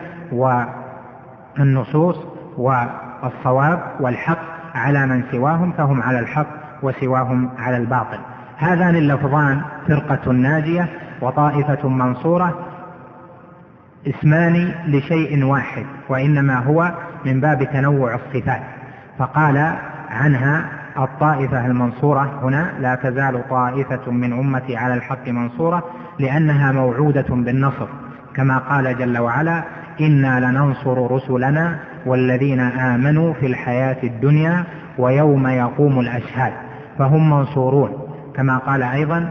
والنصوص 1.58 2.16
والصواب 2.58 3.82
والحق 4.00 4.38
على 4.74 5.06
من 5.06 5.22
سواهم 5.30 5.72
فهم 5.72 6.02
على 6.02 6.18
الحق 6.18 6.46
وسواهم 6.82 7.50
على 7.58 7.76
الباطل. 7.76 8.18
هذان 8.58 8.96
اللفظان 8.96 9.60
فرقة 9.88 10.32
ناجية 10.32 10.88
وطائفة 11.20 11.88
منصورة 11.88 12.71
اسمان 14.06 14.74
لشيء 14.86 15.44
واحد 15.44 15.86
وإنما 16.08 16.58
هو 16.58 16.92
من 17.24 17.40
باب 17.40 17.64
تنوع 17.72 18.14
الصفات. 18.14 18.62
فقال 19.18 19.74
عنها 20.10 20.64
الطائفة 20.98 21.66
المنصورة 21.66 22.40
هنا 22.42 22.72
لا 22.80 22.94
تزال 22.94 23.48
طائفة 23.48 24.10
من 24.10 24.32
أمتي 24.32 24.76
على 24.76 24.94
الحق 24.94 25.28
منصورة 25.28 25.82
لأنها 26.18 26.72
موعودة 26.72 27.26
بالنصر. 27.30 27.86
كما 28.34 28.58
قال 28.58 28.98
جل 28.98 29.18
وعلا 29.18 29.62
إنا 30.00 30.40
لننصر 30.40 31.10
رسلنا 31.10 31.78
والذين 32.06 32.60
آمنوا 32.60 33.32
في 33.32 33.46
الحياة 33.46 33.96
الدنيا 34.04 34.64
ويوم 34.98 35.46
يقوم 35.46 36.00
الأشهاد. 36.00 36.52
فهم 36.98 37.30
منصورون 37.30 37.90
كما 38.34 38.58
قال 38.58 38.82
أيضا 38.82 39.30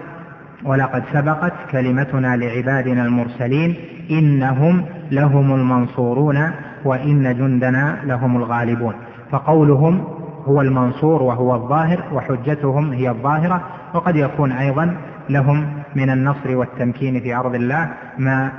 ولقد 0.66 1.04
سبقت 1.14 1.54
كلمتنا 1.72 2.38
لعبادنا 2.38 3.06
المرسلين 3.06 3.76
إنهم 4.12 4.86
لهم 5.12 5.54
المنصورون 5.54 6.52
وإن 6.86 7.38
جندنا 7.38 7.98
لهم 8.04 8.38
الغالبون. 8.38 8.94
فقولهم 9.32 10.04
هو 10.46 10.62
المنصور 10.62 11.24
وهو 11.24 11.56
الظاهر 11.56 12.04
وحجتهم 12.14 12.94
هي 12.94 13.10
الظاهرة 13.10 13.62
وقد 13.94 14.16
يكون 14.16 14.52
أيضا 14.52 14.98
لهم 15.30 15.84
من 15.96 16.10
النصر 16.10 16.56
والتمكين 16.56 17.20
في 17.20 17.36
أرض 17.36 17.56
الله 17.56 17.90
ما 18.18 18.52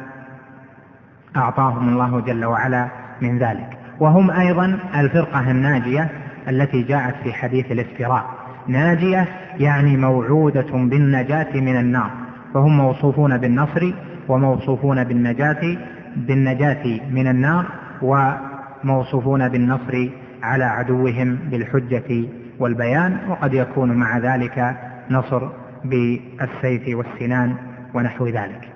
أعطاهم 1.36 1.88
الله 1.88 2.20
جل 2.20 2.44
وعلا 2.44 2.88
من 3.20 3.38
ذلك. 3.38 3.78
وهم 4.00 4.30
أيضا 4.30 4.78
الفرقة 4.96 5.50
الناجية 5.50 6.08
التي 6.48 6.82
جاءت 6.82 7.14
في 7.22 7.32
حديث 7.32 7.72
الافتراء. 7.72 8.41
ناجية 8.68 9.28
يعني 9.58 9.96
موعودة 9.96 10.72
بالنجاة 10.72 11.60
من 11.60 11.76
النار. 11.76 12.10
فهم 12.54 12.76
موصوفون 12.76 13.38
بالنصر 13.38 13.92
وموصوفون 14.28 15.04
بالنجاة 15.04 15.76
بالنجاة 16.16 17.00
من 17.10 17.26
النار 17.26 17.66
وموصوفون 18.02 19.48
بالنصر 19.48 20.08
على 20.42 20.64
عدوهم 20.64 21.38
بالحجة 21.50 22.24
والبيان. 22.58 23.18
وقد 23.28 23.54
يكون 23.54 23.92
مع 23.92 24.18
ذلك 24.18 24.76
نصر 25.10 25.48
بالسيف 25.84 26.96
والسنان 26.96 27.54
ونحو 27.94 28.26
ذلك. 28.26 28.71